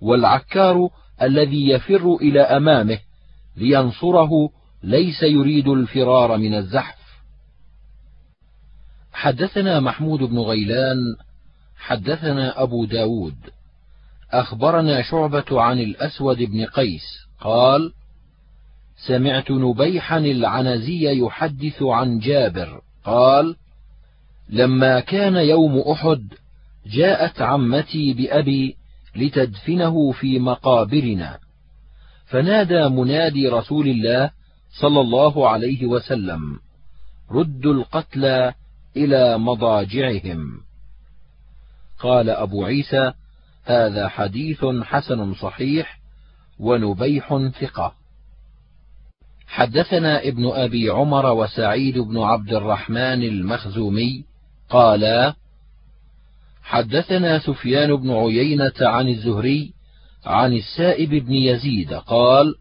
والعكار 0.00 0.88
الذي 1.22 1.68
يفر 1.68 2.16
إلى 2.20 2.40
أمامه 2.40 2.98
لينصره 3.56 4.30
ليس 4.82 5.22
يريد 5.22 5.68
الفرار 5.68 6.36
من 6.36 6.54
الزحف. 6.54 6.98
حدثنا 9.12 9.80
محمود 9.80 10.18
بن 10.18 10.38
غيلان 10.38 10.98
حدثنا 11.76 12.62
أبو 12.62 12.84
داود 12.84 13.36
أخبرنا 14.32 15.02
شعبة 15.02 15.60
عن 15.62 15.78
الأسود 15.78 16.42
بن 16.42 16.64
قيس 16.64 17.02
قال: 17.40 17.92
سمعت 18.96 19.50
نبيحا 19.50 20.18
العنزي 20.18 21.18
يحدث 21.18 21.82
عن 21.82 22.18
جابر 22.18 22.80
قال: 23.04 23.56
لما 24.48 25.00
كان 25.00 25.36
يوم 25.36 25.78
أحد 25.78 26.28
جاءت 26.86 27.42
عمتي 27.42 28.12
بأبي 28.12 28.76
لتدفنه 29.16 30.12
في 30.12 30.38
مقابرنا، 30.38 31.38
فنادى 32.26 32.88
منادي 32.88 33.48
رسول 33.48 33.88
الله 33.88 34.30
صلى 34.80 35.00
الله 35.00 35.48
عليه 35.48 35.86
وسلم 35.86 36.58
ردوا 37.30 37.74
القتلى 37.74 38.54
إلى 38.96 39.38
مضاجعهم. 39.38 40.60
قال 41.98 42.30
أبو 42.30 42.64
عيسى 42.64 43.12
هذا 43.64 44.08
حديث 44.08 44.64
حسن 44.64 45.34
صحيح 45.34 46.00
ونبيح 46.58 47.50
ثقة. 47.60 48.03
حدثنا 49.46 50.28
ابن 50.28 50.46
أبي 50.46 50.90
عمر 50.90 51.32
وسعيد 51.32 51.98
بن 51.98 52.18
عبد 52.18 52.52
الرحمن 52.52 53.22
المخزومي 53.22 54.24
قالا 54.70 55.34
حدثنا 56.62 57.38
سفيان 57.38 57.96
بن 57.96 58.10
عيينة 58.10 58.72
عن 58.80 59.08
الزهري 59.08 59.72
عن 60.24 60.52
السائب 60.52 61.10
بن 61.10 61.32
يزيد 61.32 61.94
قال 61.94 62.54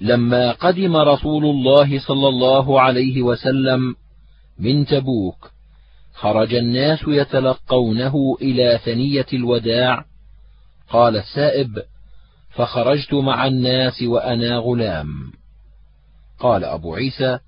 لما 0.00 0.52
قدم 0.52 0.96
رسول 0.96 1.44
الله 1.44 1.98
صلى 1.98 2.28
الله 2.28 2.80
عليه 2.80 3.22
وسلم 3.22 3.94
من 4.58 4.86
تبوك 4.86 5.50
خرج 6.16 6.54
الناس 6.54 6.98
يتلقونه 7.08 8.36
إلى 8.42 8.80
ثنية 8.84 9.26
الوداع. 9.32 10.04
قال 10.90 11.16
السائب 11.16 11.82
فخرجت 12.50 13.14
مع 13.14 13.46
الناس 13.46 14.02
وأنا 14.02 14.56
غلام. 14.56 15.32
قال 16.38 16.64
أبو 16.64 16.94
عيسى 16.94 17.38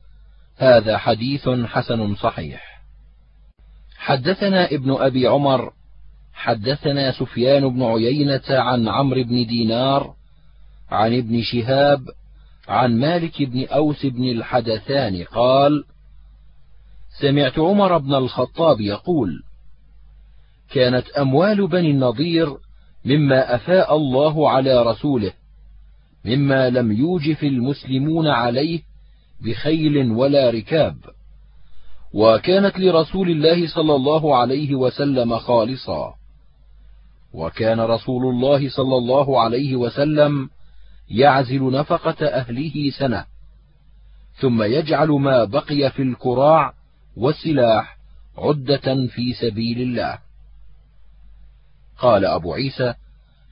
هذا 0.56 0.98
حديث 0.98 1.48
حسن 1.48 2.14
صحيح. 2.14 2.82
حدثنا 3.96 4.66
ابن 4.66 4.92
أبي 4.92 5.26
عمر 5.26 5.72
حدثنا 6.32 7.12
سفيان 7.12 7.68
بن 7.68 7.82
عيينة 7.82 8.42
عن 8.50 8.88
عمرو 8.88 9.24
بن 9.24 9.46
دينار 9.46 10.14
عن 10.90 11.16
ابن 11.18 11.42
شهاب 11.42 12.00
عن 12.68 12.98
مالك 12.98 13.42
بن 13.42 13.66
أوس 13.66 14.06
بن 14.06 14.24
الحدثان 14.24 15.24
قال 15.24 15.84
سمعت 17.20 17.58
عمر 17.58 17.98
بن 17.98 18.14
الخطاب 18.14 18.80
يقول 18.80 19.42
كانت 20.70 21.08
أموال 21.08 21.66
بني 21.66 21.90
النضير 21.90 22.56
مما 23.04 23.54
أفاء 23.54 23.96
الله 23.96 24.50
على 24.50 24.82
رسوله 24.82 25.32
مما 26.24 26.70
لم 26.70 26.92
يوجف 26.92 27.44
المسلمون 27.44 28.26
عليه 28.26 28.80
بخيل 29.40 30.10
ولا 30.10 30.50
ركاب. 30.50 30.96
وكانت 32.12 32.78
لرسول 32.78 33.30
الله 33.30 33.68
صلى 33.68 33.94
الله 33.94 34.36
عليه 34.36 34.74
وسلم 34.74 35.38
خالصا. 35.38 36.14
وكان 37.32 37.80
رسول 37.80 38.34
الله 38.34 38.68
صلى 38.68 38.96
الله 38.96 39.40
عليه 39.40 39.76
وسلم 39.76 40.50
يعزل 41.10 41.70
نفقة 41.70 42.26
أهله 42.26 42.90
سنة 42.90 43.24
ثم 44.40 44.62
يجعل 44.62 45.08
ما 45.08 45.44
بقي 45.44 45.90
في 45.90 46.02
الكراع 46.02 46.72
والسلاح 47.16 47.98
عدة 48.38 49.06
في 49.06 49.32
سبيل 49.40 49.80
الله. 49.80 50.18
قال 51.98 52.24
أبو 52.24 52.54
عيسى 52.54 52.94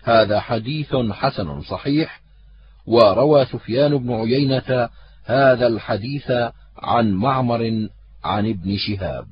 هذا 0.02 0.40
حديث 0.40 0.94
حسن 0.96 1.62
صحيح 1.62 2.25
وروى 2.86 3.44
سفيان 3.44 3.98
بن 3.98 4.12
عيينة 4.12 4.88
هذا 5.24 5.66
الحديث 5.66 6.30
عن 6.78 7.12
معمر 7.12 7.88
عن 8.24 8.50
ابن 8.50 8.76
شهاب. 8.76 9.26